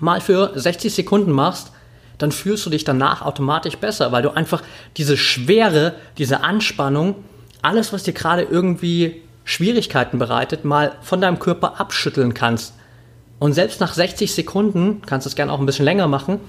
mal 0.00 0.20
für 0.20 0.52
60 0.54 0.94
Sekunden 0.94 1.32
machst, 1.32 1.70
dann 2.18 2.32
fühlst 2.32 2.64
du 2.64 2.70
dich 2.70 2.84
danach 2.84 3.20
automatisch 3.20 3.76
besser, 3.76 4.10
weil 4.10 4.22
du 4.22 4.30
einfach 4.30 4.62
diese 4.96 5.18
Schwere, 5.18 5.94
diese 6.16 6.40
Anspannung, 6.40 7.16
alles, 7.60 7.92
was 7.92 8.04
dir 8.04 8.14
gerade 8.14 8.42
irgendwie 8.42 9.22
Schwierigkeiten 9.44 10.18
bereitet, 10.18 10.64
mal 10.64 10.92
von 11.02 11.20
deinem 11.20 11.38
Körper 11.38 11.78
abschütteln 11.78 12.32
kannst. 12.32 12.74
Und 13.38 13.52
selbst 13.52 13.80
nach 13.80 13.92
60 13.92 14.34
Sekunden, 14.34 15.02
kannst 15.04 15.26
du 15.26 15.28
es 15.28 15.36
gerne 15.36 15.52
auch 15.52 15.60
ein 15.60 15.66
bisschen 15.66 15.84
länger 15.84 16.08
machen, 16.08 16.40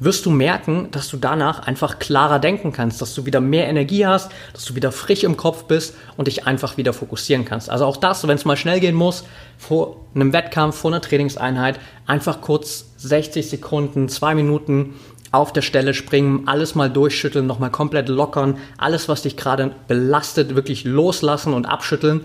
wirst 0.00 0.26
du 0.26 0.30
merken, 0.30 0.88
dass 0.90 1.08
du 1.08 1.16
danach 1.16 1.66
einfach 1.66 1.98
klarer 1.98 2.38
denken 2.38 2.72
kannst, 2.72 3.00
dass 3.00 3.14
du 3.14 3.26
wieder 3.26 3.40
mehr 3.40 3.68
Energie 3.68 4.06
hast, 4.06 4.30
dass 4.52 4.64
du 4.64 4.74
wieder 4.74 4.92
frisch 4.92 5.24
im 5.24 5.36
Kopf 5.36 5.64
bist 5.64 5.94
und 6.16 6.26
dich 6.26 6.46
einfach 6.46 6.76
wieder 6.76 6.92
fokussieren 6.92 7.44
kannst. 7.44 7.70
Also 7.70 7.84
auch 7.84 7.96
das, 7.96 8.26
wenn 8.26 8.36
es 8.36 8.44
mal 8.44 8.56
schnell 8.56 8.80
gehen 8.80 8.94
muss, 8.94 9.24
vor 9.56 9.96
einem 10.14 10.32
Wettkampf, 10.32 10.76
vor 10.76 10.90
einer 10.90 11.00
Trainingseinheit, 11.00 11.78
einfach 12.06 12.40
kurz 12.40 12.86
60 12.98 13.48
Sekunden, 13.48 14.08
zwei 14.08 14.34
Minuten 14.34 14.94
auf 15.30 15.52
der 15.52 15.62
Stelle 15.62 15.94
springen, 15.94 16.44
alles 16.46 16.74
mal 16.74 16.90
durchschütteln, 16.90 17.46
nochmal 17.46 17.70
komplett 17.70 18.08
lockern, 18.08 18.58
alles, 18.78 19.08
was 19.08 19.22
dich 19.22 19.36
gerade 19.36 19.72
belastet, 19.88 20.54
wirklich 20.54 20.84
loslassen 20.84 21.54
und 21.54 21.66
abschütteln. 21.66 22.20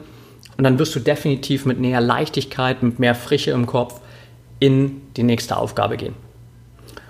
Und 0.58 0.64
dann 0.64 0.78
wirst 0.78 0.94
du 0.96 1.00
definitiv 1.00 1.66
mit 1.66 1.80
mehr 1.80 2.02
Leichtigkeit, 2.02 2.84
mit 2.84 3.00
mehr 3.00 3.16
Frische 3.16 3.52
im 3.52 3.66
Kopf 3.66 4.00
in 4.60 5.02
die 5.16 5.24
nächste 5.24 5.58
Aufgabe 5.58 5.98
gehen. 5.98 6.29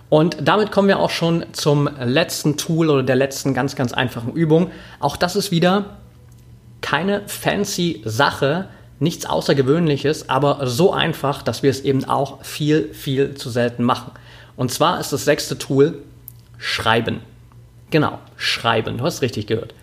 Und 0.09 0.37
damit 0.41 0.71
kommen 0.71 0.87
wir 0.87 0.99
auch 0.99 1.11
schon 1.11 1.45
zum 1.51 1.87
letzten 2.03 2.57
Tool 2.57 2.89
oder 2.89 3.03
der 3.03 3.15
letzten 3.15 3.53
ganz, 3.53 3.75
ganz 3.75 3.93
einfachen 3.93 4.33
Übung. 4.33 4.71
Auch 4.99 5.15
das 5.15 5.35
ist 5.35 5.51
wieder 5.51 5.97
keine 6.81 7.21
fancy 7.27 8.01
Sache, 8.05 8.69
nichts 8.99 9.25
Außergewöhnliches, 9.27 10.29
aber 10.29 10.65
so 10.67 10.91
einfach, 10.91 11.43
dass 11.43 11.61
wir 11.61 11.69
es 11.69 11.81
eben 11.81 12.05
auch 12.05 12.43
viel, 12.43 12.93
viel 12.93 13.35
zu 13.35 13.49
selten 13.49 13.83
machen. 13.83 14.11
Und 14.55 14.71
zwar 14.71 14.99
ist 14.99 15.13
das 15.13 15.25
sechste 15.25 15.57
Tool 15.57 16.01
Schreiben. 16.57 17.21
Genau, 17.91 18.19
Schreiben. 18.35 18.97
Du 18.97 19.03
hast 19.03 19.21
richtig 19.21 19.47
gehört. 19.47 19.73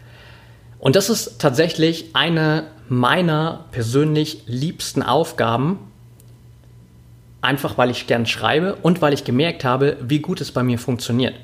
Und 0.79 0.97
das 0.97 1.09
ist 1.09 1.41
tatsächlich 1.41 2.11
eine 2.15 2.65
meiner 2.89 3.65
persönlich 3.73 4.43
liebsten 4.47 5.03
Aufgaben, 5.03 5.79
einfach 7.47 7.79
weil 7.79 7.91
ich 7.91 8.07
gern 8.07 8.27
schreibe 8.27 8.75
und 8.83 9.01
weil 9.01 9.15
ich 9.15 9.25
gemerkt 9.25 9.65
habe, 9.65 9.97
wie 10.03 10.19
gut 10.19 10.41
es 10.41 10.53
bei 10.53 10.63
mir 10.63 10.79
funktioniert. 10.79 11.35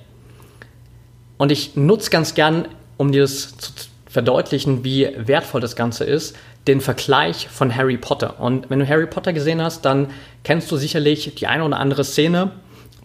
Und 1.39 1.51
ich 1.51 1.77
nutze 1.77 2.11
ganz 2.11 2.35
gern, 2.35 2.67
um 2.99 3.13
dir 3.13 3.23
das 3.23 3.57
zu 3.57 3.73
verdeutlichen, 4.07 4.85
wie 4.85 5.09
wertvoll 5.17 5.63
das 5.63 5.75
Ganze 5.75 6.05
ist, 6.05 6.37
den 6.67 6.81
Vergleich 6.81 7.49
von 7.49 7.75
Harry 7.75 7.97
Potter. 7.97 8.39
Und 8.41 8.69
wenn 8.69 8.79
du 8.79 8.89
Harry 8.89 9.07
Potter 9.07 9.33
gesehen 9.33 9.63
hast, 9.63 9.85
dann 9.85 10.09
kennst 10.45 10.71
du 10.71 10.77
sicherlich 10.77 11.35
die 11.35 11.47
eine 11.47 11.65
oder 11.65 11.79
andere 11.79 12.05
Szene, 12.05 12.53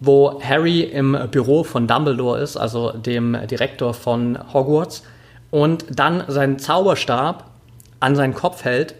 wo 0.00 0.40
Harry 0.42 0.82
im 0.82 1.16
Büro 1.30 1.64
von 1.64 1.86
Dumbledore 1.86 2.40
ist, 2.40 2.56
also 2.56 2.92
dem 2.92 3.36
Direktor 3.50 3.94
von 3.94 4.38
Hogwarts, 4.52 5.02
und 5.50 5.86
dann 5.90 6.24
seinen 6.28 6.58
Zauberstab 6.58 7.50
an 8.00 8.14
seinen 8.14 8.34
Kopf 8.34 8.64
hält, 8.64 8.94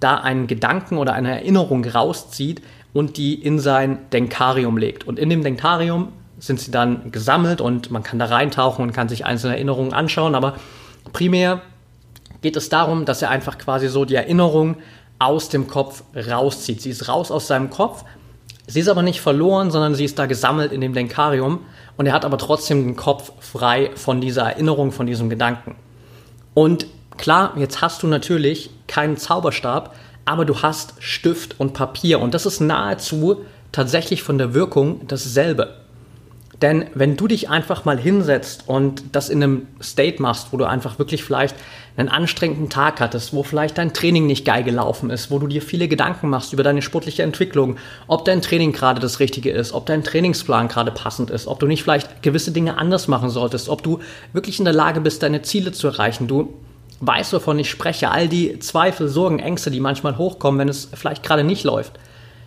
da 0.00 0.16
einen 0.16 0.46
Gedanken 0.46 0.98
oder 0.98 1.14
eine 1.14 1.30
Erinnerung 1.30 1.84
rauszieht 1.84 2.62
und 2.94 3.18
die 3.18 3.34
in 3.34 3.58
sein 3.58 3.98
Denkarium 4.12 4.78
legt. 4.78 5.06
Und 5.06 5.18
in 5.18 5.28
dem 5.28 5.42
Denkarium 5.42 6.08
sind 6.38 6.60
sie 6.60 6.70
dann 6.70 7.12
gesammelt 7.12 7.60
und 7.60 7.90
man 7.90 8.02
kann 8.02 8.18
da 8.18 8.26
reintauchen 8.26 8.82
und 8.82 8.92
kann 8.92 9.10
sich 9.10 9.26
einzelne 9.26 9.54
Erinnerungen 9.54 9.92
anschauen. 9.92 10.34
Aber 10.34 10.54
primär 11.12 11.60
geht 12.40 12.56
es 12.56 12.70
darum, 12.70 13.04
dass 13.04 13.20
er 13.20 13.30
einfach 13.30 13.58
quasi 13.58 13.88
so 13.88 14.04
die 14.04 14.14
Erinnerung 14.14 14.76
aus 15.18 15.48
dem 15.48 15.66
Kopf 15.66 16.04
rauszieht. 16.14 16.80
Sie 16.80 16.90
ist 16.90 17.08
raus 17.08 17.30
aus 17.30 17.46
seinem 17.46 17.68
Kopf. 17.68 18.04
Sie 18.66 18.80
ist 18.80 18.88
aber 18.88 19.02
nicht 19.02 19.20
verloren, 19.20 19.70
sondern 19.70 19.94
sie 19.94 20.04
ist 20.04 20.18
da 20.18 20.26
gesammelt 20.26 20.72
in 20.72 20.80
dem 20.80 20.94
Denkarium. 20.94 21.60
Und 21.96 22.06
er 22.06 22.12
hat 22.12 22.24
aber 22.24 22.38
trotzdem 22.38 22.84
den 22.84 22.96
Kopf 22.96 23.32
frei 23.40 23.90
von 23.94 24.20
dieser 24.20 24.42
Erinnerung, 24.42 24.92
von 24.92 25.06
diesem 25.06 25.28
Gedanken. 25.28 25.74
Und 26.54 26.86
klar, 27.16 27.54
jetzt 27.56 27.80
hast 27.80 28.02
du 28.02 28.06
natürlich 28.06 28.70
keinen 28.86 29.16
Zauberstab, 29.16 29.94
aber 30.24 30.44
du 30.44 30.62
hast 30.62 30.94
Stift 31.00 31.58
und 31.58 31.74
Papier 31.74 32.20
und 32.20 32.34
das 32.34 32.46
ist 32.46 32.60
nahezu 32.60 33.44
tatsächlich 33.72 34.22
von 34.22 34.38
der 34.38 34.54
Wirkung 34.54 35.06
dasselbe. 35.06 35.74
Denn 36.62 36.86
wenn 36.94 37.16
du 37.16 37.26
dich 37.26 37.50
einfach 37.50 37.84
mal 37.84 37.98
hinsetzt 37.98 38.64
und 38.66 39.02
das 39.12 39.28
in 39.28 39.42
einem 39.42 39.66
State 39.82 40.22
machst, 40.22 40.48
wo 40.52 40.56
du 40.56 40.64
einfach 40.64 40.98
wirklich 40.98 41.24
vielleicht 41.24 41.56
einen 41.96 42.08
anstrengenden 42.08 42.70
Tag 42.70 43.00
hattest, 43.00 43.34
wo 43.34 43.42
vielleicht 43.42 43.76
dein 43.76 43.92
Training 43.92 44.26
nicht 44.26 44.44
geil 44.44 44.62
gelaufen 44.62 45.10
ist, 45.10 45.30
wo 45.30 45.38
du 45.38 45.46
dir 45.46 45.62
viele 45.62 45.88
Gedanken 45.88 46.30
machst 46.30 46.52
über 46.52 46.62
deine 46.62 46.80
sportliche 46.80 47.22
Entwicklung, 47.22 47.76
ob 48.06 48.24
dein 48.24 48.40
Training 48.40 48.72
gerade 48.72 49.00
das 49.00 49.20
Richtige 49.20 49.50
ist, 49.50 49.72
ob 49.72 49.86
dein 49.86 50.04
Trainingsplan 50.04 50.68
gerade 50.68 50.90
passend 50.90 51.30
ist, 51.30 51.48
ob 51.48 51.60
du 51.60 51.66
nicht 51.66 51.82
vielleicht 51.82 52.22
gewisse 52.22 52.52
Dinge 52.52 52.78
anders 52.78 53.08
machen 53.08 53.30
solltest, 53.30 53.68
ob 53.68 53.82
du 53.82 53.98
wirklich 54.32 54.58
in 54.58 54.64
der 54.64 54.74
Lage 54.74 55.00
bist, 55.00 55.22
deine 55.22 55.42
Ziele 55.42 55.72
zu 55.72 55.88
erreichen, 55.88 56.28
du 56.28 56.54
weißt, 57.06 57.32
wovon 57.32 57.58
ich 57.58 57.70
spreche, 57.70 58.10
all 58.10 58.28
die 58.28 58.58
Zweifel, 58.58 59.08
Sorgen, 59.08 59.38
Ängste, 59.38 59.70
die 59.70 59.80
manchmal 59.80 60.18
hochkommen, 60.18 60.58
wenn 60.60 60.68
es 60.68 60.88
vielleicht 60.94 61.22
gerade 61.22 61.44
nicht 61.44 61.64
läuft. 61.64 61.92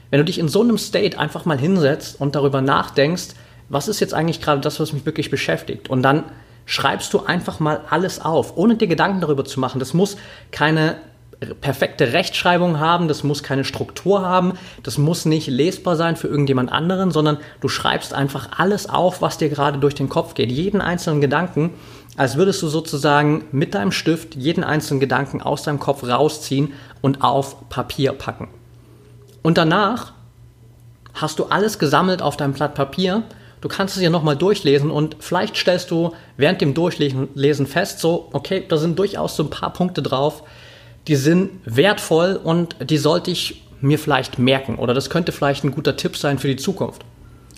Wenn 0.10 0.20
du 0.20 0.26
dich 0.26 0.39
in 0.39 0.48
so 0.48 0.62
einem 0.62 0.78
State 0.78 1.20
einfach 1.20 1.46
mal 1.46 1.58
hinsetzt 1.58 2.20
und 2.20 2.36
darüber 2.36 2.62
nachdenkst, 2.62 3.30
was 3.70 3.88
ist 3.88 4.00
jetzt 4.00 4.13
eigentlich 4.13 4.41
gerade 4.41 4.62
das, 4.62 4.80
was 4.80 4.93
mich 4.93 5.06
wirklich 5.06 5.30
beschäftigt? 5.30 5.89
Und 5.89 6.02
dann 6.04 6.24
schreibst 6.65 7.13
du 7.13 7.26
einfach 7.26 7.60
mal 7.60 7.82
alles 7.89 8.22
auf, 8.22 8.56
ohne 8.58 8.76
dir 8.76 8.88
Gedanken 8.88 9.22
darüber 9.22 9.46
zu 9.46 9.60
machen. 9.60 9.80
Das 9.80 9.93
muss 9.93 10.17
keine 10.52 10.96
perfekte 11.62 12.13
Rechtschreibung 12.13 12.80
haben, 12.80 13.08
das 13.08 13.23
muss 13.23 13.43
keine 13.43 13.63
Struktur 13.63 14.21
haben, 14.21 14.54
das 14.84 14.97
muss 14.97 15.26
nicht 15.26 15.47
lesbar 15.47 15.95
sein 15.95 16.15
für 16.15 16.28
irgendjemand 16.28 16.71
anderen, 16.71 17.12
sondern 17.12 17.38
du 17.62 17.69
schreibst 17.69 18.13
einfach 18.13 18.50
alles 18.58 18.89
auf, 18.89 19.21
was 19.21 19.38
dir 19.38 19.50
gerade 19.50 19.78
durch 19.78 19.93
den 19.93 20.10
Kopf 20.10 20.34
geht, 20.34 20.52
jeden 20.52 20.82
einzelnen 20.82 21.21
Gedanken 21.21 21.73
als 22.17 22.36
würdest 22.36 22.62
du 22.63 22.67
sozusagen 22.67 23.45
mit 23.52 23.76
deinem 23.76 23.91
Stift 23.91 24.36
jeden 24.36 24.63
einzelnen 24.63 25.00
Gedanken 25.00 25.41
aus 25.41 25.63
deinem 25.63 25.80
Kopf 25.80 26.04
rausziehen 26.04 26.73
und 27.02 27.21
auf 27.21 27.69
Papier 27.69 28.12
packen. 28.12 28.50
Und 29.43 29.58
danach 29.58 30.13
hast 31.13 31.39
du 31.39 31.45
alles 31.45 31.80
gesammelt 31.80 32.21
auf 32.21 32.36
deinem 32.36 32.54
Blatt 32.54 32.73
Papier. 32.73 33.23
Du 33.62 33.69
kannst 33.69 33.95
es 33.95 34.04
ja 34.04 34.10
nochmal 34.10 34.36
durchlesen 34.36 34.89
und 34.89 35.17
vielleicht 35.19 35.56
stellst 35.56 35.91
du 35.91 36.13
während 36.38 36.60
dem 36.60 36.73
Durchlesen 36.73 37.67
fest, 37.67 38.00
so, 38.00 38.30
okay, 38.34 38.65
da 38.67 38.78
sind 38.78 38.97
durchaus 38.97 39.36
so 39.36 39.43
ein 39.43 39.50
paar 39.50 39.71
Punkte 39.71 40.02
drauf, 40.02 40.43
die 41.08 41.15
sind 41.15 41.52
wertvoll 41.65 42.39
und 42.41 42.76
die 42.89 42.98
sollte 42.98 43.32
ich 43.32 43.63
mir 43.80 44.00
vielleicht 44.00 44.39
merken 44.39 44.76
oder 44.76 44.93
das 44.93 45.10
könnte 45.10 45.32
vielleicht 45.32 45.63
ein 45.63 45.72
guter 45.72 45.96
Tipp 45.96 46.17
sein 46.17 46.39
für 46.39 46.48
die 46.48 46.56
Zukunft. 46.56 47.04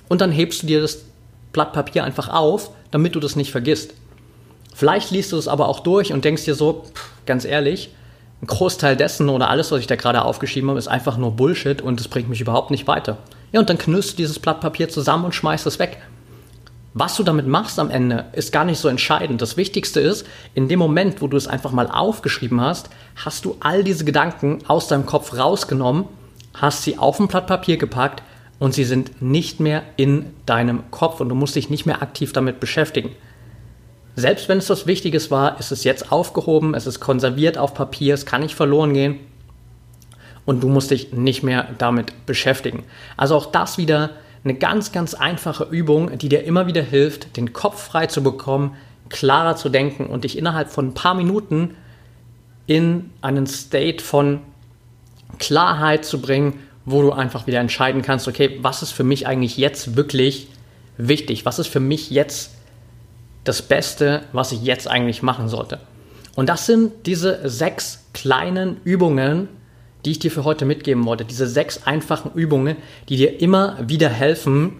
Und 0.08 0.22
dann 0.22 0.32
hebst 0.32 0.64
du 0.64 0.68
dir 0.68 0.82
das 0.82 1.06
Blatt 1.52 1.74
Papier 1.74 2.04
einfach 2.04 2.30
auf, 2.30 2.72
damit 2.92 3.16
du 3.16 3.20
das 3.20 3.36
nicht 3.36 3.52
vergisst. 3.52 3.94
Vielleicht 4.74 5.12
liest 5.12 5.32
du 5.32 5.38
es 5.38 5.48
aber 5.48 5.68
auch 5.68 5.82
durch 5.82 6.14
und 6.14 6.26
denkst 6.26 6.46
dir 6.46 6.56
so, 6.56 6.86
pff, 6.94 7.10
ganz 7.26 7.46
ehrlich, 7.46 7.90
ein 8.42 8.48
Großteil 8.48 8.96
dessen 8.96 9.30
oder 9.30 9.50
alles, 9.50 9.72
was 9.72 9.82
ich 9.82 9.88
da 9.88 9.96
gerade 9.96 10.23
aufgeschrieben 10.23 10.69
habe, 10.69 10.80
ist 10.80 10.88
einfach 10.88 11.17
nur 11.17 11.32
Bullshit 11.32 11.82
und 11.82 12.00
es 12.00 12.08
bringt 12.08 12.30
mich 12.30 12.42
überhaupt 12.42 12.71
nicht 12.71 12.88
weiter. 12.88 13.17
Ja, 13.52 13.60
und 13.60 13.69
dann 13.69 13.78
knüllst 13.78 14.13
du 14.13 14.17
dieses 14.17 14.40
Blatt 14.40 14.62
Papier 14.62 14.90
zusammen 14.90 15.26
und 15.26 15.36
schmeißt 15.36 15.65
es 15.67 15.80
weg. 15.80 15.98
Was 16.94 17.15
du 17.15 17.23
damit 17.23 17.48
machst 17.48 17.79
am 17.79 17.92
Ende, 17.92 18.25
ist 18.33 18.52
gar 18.52 18.65
nicht 18.65 18.79
so 18.79 18.87
entscheidend. 18.87 19.42
Das 19.42 19.58
Wichtigste 19.58 20.00
ist, 20.00 20.25
in 20.56 20.67
dem 20.67 20.79
Moment, 20.79 21.21
wo 21.21 21.27
du 21.27 21.37
es 21.37 21.48
einfach 21.48 21.71
mal 21.71 21.87
aufgeschrieben 21.87 22.62
hast, 22.62 22.90
hast 23.15 23.46
du 23.46 23.58
all 23.60 23.83
diese 23.83 24.06
Gedanken 24.06 24.60
aus 24.67 24.87
deinem 24.87 25.06
Kopf 25.06 25.37
rausgenommen, 25.37 26.06
hast 26.56 26.83
sie 26.83 26.98
auf 26.98 27.19
ein 27.19 27.27
Blatt 27.27 27.46
Papier 27.46 27.77
gepackt 27.77 28.23
und 28.58 28.73
sie 28.73 28.85
sind 28.85 29.21
nicht 29.21 29.60
mehr 29.60 29.83
in 29.98 30.33
deinem 30.48 30.90
Kopf 30.90 31.19
und 31.21 31.29
du 31.29 31.35
musst 31.35 31.56
dich 31.56 31.69
nicht 31.69 31.85
mehr 31.85 32.02
aktiv 32.02 32.33
damit 32.33 32.60
beschäftigen. 32.60 33.12
Selbst 34.15 34.50
wenn 34.50 34.58
es 34.58 34.69
was 34.69 34.87
Wichtiges 34.87 35.29
war, 35.31 35.60
ist 35.60 35.71
es 35.71 35.83
jetzt 35.83 36.12
aufgehoben, 36.12 36.73
es 36.73 36.87
ist 36.87 37.00
konserviert 37.00 37.58
auf 37.58 37.73
Papier, 37.73 38.15
es 38.15 38.25
kann 38.25 38.42
nicht 38.42 38.56
verloren 38.56 38.94
gehen. 38.94 39.19
und 40.46 40.63
du 40.63 40.67
musst 40.67 40.90
dich 40.90 41.13
nicht 41.13 41.44
mehr 41.44 41.67
damit 41.77 42.25
beschäftigen. 42.25 42.83
Also 43.17 43.35
auch 43.35 43.46
das 43.46 43.77
wieder 43.77 44.10
eine 44.44 44.56
ganz, 44.56 44.92
ganz 44.92 45.13
einfache 45.13 45.65
Übung, 45.65 46.17
die 46.17 46.29
dir 46.29 46.44
immer 46.44 46.67
wieder 46.67 46.81
hilft, 46.81 47.35
den 47.37 47.54
Kopf 47.54 47.83
frei 47.83 48.08
zu 48.08 48.23
bekommen, 48.23 48.75
klarer 49.10 49.56
zu 49.56 49.69
denken 49.69 50.06
und 50.06 50.23
dich 50.23 50.37
innerhalb 50.37 50.69
von 50.69 50.90
ein 50.90 50.94
paar 50.94 51.15
Minuten 51.15 51.75
in 52.67 53.10
einen 53.21 53.48
State 53.48 54.04
von 54.04 54.42
Klarheit 55.40 56.06
zu 56.06 56.21
bringen, 56.21 56.60
wo 56.85 57.02
du 57.02 57.12
einfach 57.12 57.48
wieder 57.48 57.60
entscheiden 57.60 58.02
kannst, 58.02 58.27
okay, 58.27 58.60
was 58.62 58.81
ist 58.81 58.92
für 58.92 59.04
mich 59.04 59.27
eigentlich 59.27 59.58
jetzt 59.58 59.96
wirklich 59.96 60.48
wichtig? 60.98 61.46
Was 61.46 61.60
ist 61.60 61.67
für 61.67 61.79
mich 61.79 62.10
jetzt 62.10 62.52
das 63.44 63.62
Beste, 63.62 64.23
was 64.33 64.52
ich 64.52 64.63
jetzt 64.63 64.87
eigentlich 64.87 65.21
machen 65.21 65.50
sollte? 65.50 65.79
Und 66.35 66.48
das 66.48 66.65
sind 66.65 67.06
diese 67.06 67.48
sechs 67.50 68.06
kleinen 68.13 68.77
Übungen, 68.83 69.50
die 70.06 70.12
ich 70.12 70.19
dir 70.19 70.31
für 70.31 70.43
heute 70.43 70.65
mitgeben 70.65 71.06
wollte. 71.06 71.25
Diese 71.25 71.47
sechs 71.47 71.83
einfachen 71.83 72.31
Übungen, 72.33 72.77
die 73.10 73.17
dir 73.17 73.41
immer 73.41 73.77
wieder 73.87 74.10
helfen, 74.10 74.73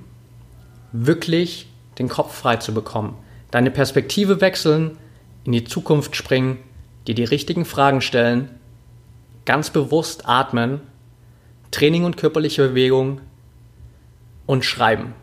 wirklich 0.91 1.67
den 1.97 2.09
Kopf 2.09 2.34
frei 2.36 2.57
zu 2.57 2.74
bekommen. 2.74 3.15
Deine 3.51 3.72
Perspektive 3.72 4.41
wechseln, 4.41 4.97
in 5.43 5.51
die 5.51 5.63
Zukunft 5.63 6.15
springen, 6.15 6.57
dir 7.07 7.15
die 7.15 7.24
richtigen 7.24 7.65
Fragen 7.65 8.01
stellen, 8.01 8.49
ganz 9.45 9.70
bewusst 9.70 10.28
atmen, 10.28 10.82
Training 11.72 12.05
und 12.05 12.17
körperliche 12.17 12.70
Bewegung 12.70 13.22
und 14.45 14.65
schreiben. 14.65 15.13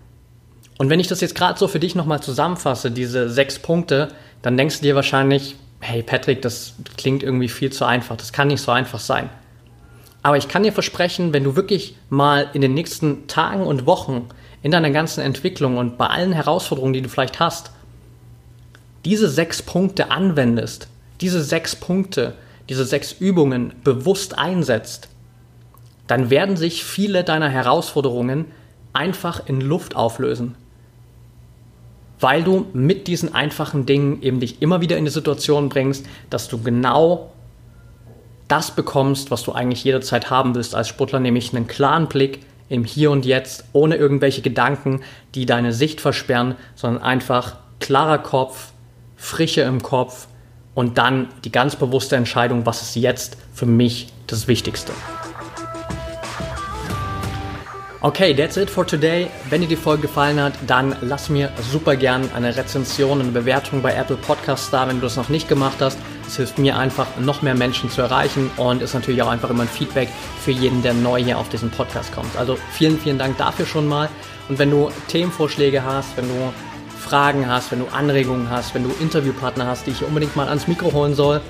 Und 0.78 0.90
wenn 0.90 1.00
ich 1.00 1.08
das 1.08 1.20
jetzt 1.20 1.34
gerade 1.34 1.58
so 1.58 1.68
für 1.68 1.80
dich 1.80 1.94
nochmal 1.94 2.22
zusammenfasse, 2.22 2.90
diese 2.90 3.30
sechs 3.30 3.58
Punkte, 3.58 4.08
dann 4.42 4.56
denkst 4.56 4.76
du 4.76 4.82
dir 4.82 4.94
wahrscheinlich, 4.94 5.56
hey 5.80 6.02
Patrick, 6.02 6.42
das 6.42 6.74
klingt 6.96 7.22
irgendwie 7.22 7.48
viel 7.48 7.72
zu 7.72 7.84
einfach, 7.84 8.16
das 8.16 8.32
kann 8.32 8.48
nicht 8.48 8.60
so 8.60 8.72
einfach 8.72 9.00
sein. 9.00 9.30
Aber 10.26 10.36
ich 10.36 10.48
kann 10.48 10.64
dir 10.64 10.72
versprechen, 10.72 11.32
wenn 11.32 11.44
du 11.44 11.54
wirklich 11.54 11.94
mal 12.10 12.50
in 12.52 12.60
den 12.60 12.74
nächsten 12.74 13.28
Tagen 13.28 13.64
und 13.64 13.86
Wochen 13.86 14.26
in 14.60 14.72
deiner 14.72 14.90
ganzen 14.90 15.20
Entwicklung 15.20 15.78
und 15.78 15.98
bei 15.98 16.08
allen 16.08 16.32
Herausforderungen, 16.32 16.94
die 16.94 17.02
du 17.02 17.08
vielleicht 17.08 17.38
hast, 17.38 17.70
diese 19.04 19.28
sechs 19.28 19.62
Punkte 19.62 20.10
anwendest, 20.10 20.88
diese 21.20 21.44
sechs 21.44 21.76
Punkte, 21.76 22.34
diese 22.68 22.84
sechs 22.84 23.12
Übungen 23.12 23.72
bewusst 23.84 24.36
einsetzt, 24.36 25.10
dann 26.08 26.28
werden 26.28 26.56
sich 26.56 26.82
viele 26.82 27.22
deiner 27.22 27.48
Herausforderungen 27.48 28.46
einfach 28.92 29.46
in 29.46 29.60
Luft 29.60 29.94
auflösen. 29.94 30.56
Weil 32.18 32.42
du 32.42 32.66
mit 32.72 33.06
diesen 33.06 33.32
einfachen 33.32 33.86
Dingen 33.86 34.20
eben 34.22 34.40
dich 34.40 34.60
immer 34.60 34.80
wieder 34.80 34.96
in 34.96 35.04
die 35.04 35.10
Situation 35.12 35.68
bringst, 35.68 36.04
dass 36.30 36.48
du 36.48 36.60
genau 36.60 37.30
das 38.48 38.70
bekommst, 38.70 39.30
was 39.30 39.42
du 39.42 39.52
eigentlich 39.52 39.84
jederzeit 39.84 40.30
haben 40.30 40.54
willst 40.54 40.74
als 40.74 40.88
Sportler, 40.88 41.20
nämlich 41.20 41.54
einen 41.54 41.66
klaren 41.66 42.06
Blick 42.06 42.40
im 42.68 42.84
Hier 42.84 43.10
und 43.10 43.24
Jetzt, 43.24 43.64
ohne 43.72 43.96
irgendwelche 43.96 44.42
Gedanken, 44.42 45.02
die 45.34 45.46
deine 45.46 45.72
Sicht 45.72 46.00
versperren, 46.00 46.56
sondern 46.74 47.02
einfach 47.02 47.56
klarer 47.80 48.18
Kopf, 48.18 48.72
Frische 49.16 49.62
im 49.62 49.82
Kopf 49.82 50.28
und 50.74 50.98
dann 50.98 51.28
die 51.44 51.52
ganz 51.52 51.76
bewusste 51.76 52.16
Entscheidung, 52.16 52.66
was 52.66 52.82
ist 52.82 52.96
jetzt 52.96 53.36
für 53.52 53.66
mich 53.66 54.12
das 54.26 54.48
Wichtigste. 54.48 54.92
Okay, 58.02 58.34
that's 58.34 58.58
it 58.58 58.68
for 58.68 58.86
today. 58.86 59.30
Wenn 59.48 59.62
dir 59.62 59.68
die 59.68 59.76
Folge 59.76 60.02
gefallen 60.02 60.38
hat, 60.38 60.52
dann 60.66 60.94
lass 61.00 61.30
mir 61.30 61.50
super 61.72 61.96
gern 61.96 62.30
eine 62.34 62.54
Rezension, 62.54 63.22
eine 63.22 63.30
Bewertung 63.30 63.80
bei 63.80 63.94
Apple 63.94 64.16
Podcasts 64.16 64.68
da, 64.70 64.86
wenn 64.86 64.96
du 64.96 65.02
das 65.02 65.16
noch 65.16 65.30
nicht 65.30 65.48
gemacht 65.48 65.78
hast. 65.80 65.98
Es 66.26 66.36
hilft 66.36 66.58
mir 66.58 66.76
einfach, 66.76 67.06
noch 67.18 67.40
mehr 67.40 67.54
Menschen 67.54 67.90
zu 67.90 68.02
erreichen 68.02 68.50
und 68.58 68.82
ist 68.82 68.92
natürlich 68.92 69.22
auch 69.22 69.30
einfach 69.30 69.48
immer 69.48 69.62
ein 69.62 69.68
Feedback 69.68 70.10
für 70.44 70.50
jeden, 70.50 70.82
der 70.82 70.92
neu 70.92 71.24
hier 71.24 71.38
auf 71.38 71.48
diesen 71.48 71.70
Podcast 71.70 72.12
kommt. 72.12 72.36
Also 72.36 72.58
vielen, 72.72 72.98
vielen 72.98 73.16
Dank 73.16 73.38
dafür 73.38 73.64
schon 73.64 73.88
mal. 73.88 74.10
Und 74.50 74.58
wenn 74.58 74.70
du 74.70 74.90
Themenvorschläge 75.08 75.82
hast, 75.82 76.18
wenn 76.18 76.28
du 76.28 76.52
Fragen 76.98 77.48
hast, 77.48 77.72
wenn 77.72 77.78
du 77.78 77.86
Anregungen 77.86 78.50
hast, 78.50 78.74
wenn 78.74 78.84
du 78.84 78.90
Interviewpartner 79.00 79.66
hast, 79.66 79.86
die 79.86 79.92
ich 79.92 80.04
unbedingt 80.04 80.36
mal 80.36 80.48
ans 80.48 80.68
Mikro 80.68 80.92
holen 80.92 81.14
soll, 81.14 81.40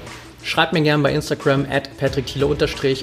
schreib 0.42 0.72
mir 0.72 0.82
gerne 0.82 1.02
bei 1.02 1.12
Instagram 1.12 1.66
at 1.70 1.90
patrickthiele- 1.98 2.46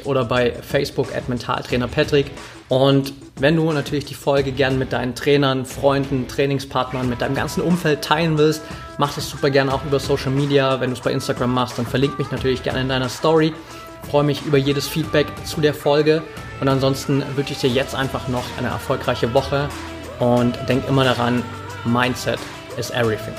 oder 0.05 0.25
bei 0.25 0.53
Facebook 0.53 1.15
at 1.15 1.29
mentaltrainerpatrick. 1.29 2.31
Und 2.69 3.13
wenn 3.35 3.55
du 3.55 3.71
natürlich 3.71 4.05
die 4.05 4.13
Folge 4.13 4.51
gern 4.51 4.77
mit 4.77 4.93
deinen 4.93 5.15
Trainern, 5.15 5.65
Freunden, 5.65 6.27
Trainingspartnern, 6.27 7.09
mit 7.09 7.21
deinem 7.21 7.35
ganzen 7.35 7.61
Umfeld 7.61 8.01
teilen 8.01 8.37
willst, 8.37 8.61
mach 8.97 9.13
das 9.13 9.29
super 9.29 9.49
gerne 9.49 9.73
auch 9.73 9.83
über 9.85 9.99
Social 9.99 10.31
Media. 10.31 10.79
Wenn 10.79 10.91
du 10.91 10.95
es 10.95 11.01
bei 11.01 11.11
Instagram 11.11 11.53
machst, 11.53 11.77
dann 11.77 11.85
verlink 11.85 12.17
mich 12.19 12.31
natürlich 12.31 12.63
gerne 12.63 12.81
in 12.81 12.89
deiner 12.89 13.09
Story. 13.09 13.53
Ich 14.03 14.09
freue 14.09 14.23
mich 14.23 14.45
über 14.45 14.57
jedes 14.57 14.87
Feedback 14.87 15.27
zu 15.45 15.61
der 15.61 15.73
Folge. 15.73 16.21
Und 16.61 16.67
ansonsten 16.67 17.23
wünsche 17.35 17.53
ich 17.53 17.59
dir 17.59 17.69
jetzt 17.69 17.95
einfach 17.95 18.27
noch 18.27 18.43
eine 18.57 18.67
erfolgreiche 18.67 19.33
Woche 19.33 19.67
und 20.19 20.57
denk 20.67 20.87
immer 20.87 21.03
daran, 21.03 21.43
Mindset 21.85 22.39
is 22.77 22.89
everything. 22.91 23.33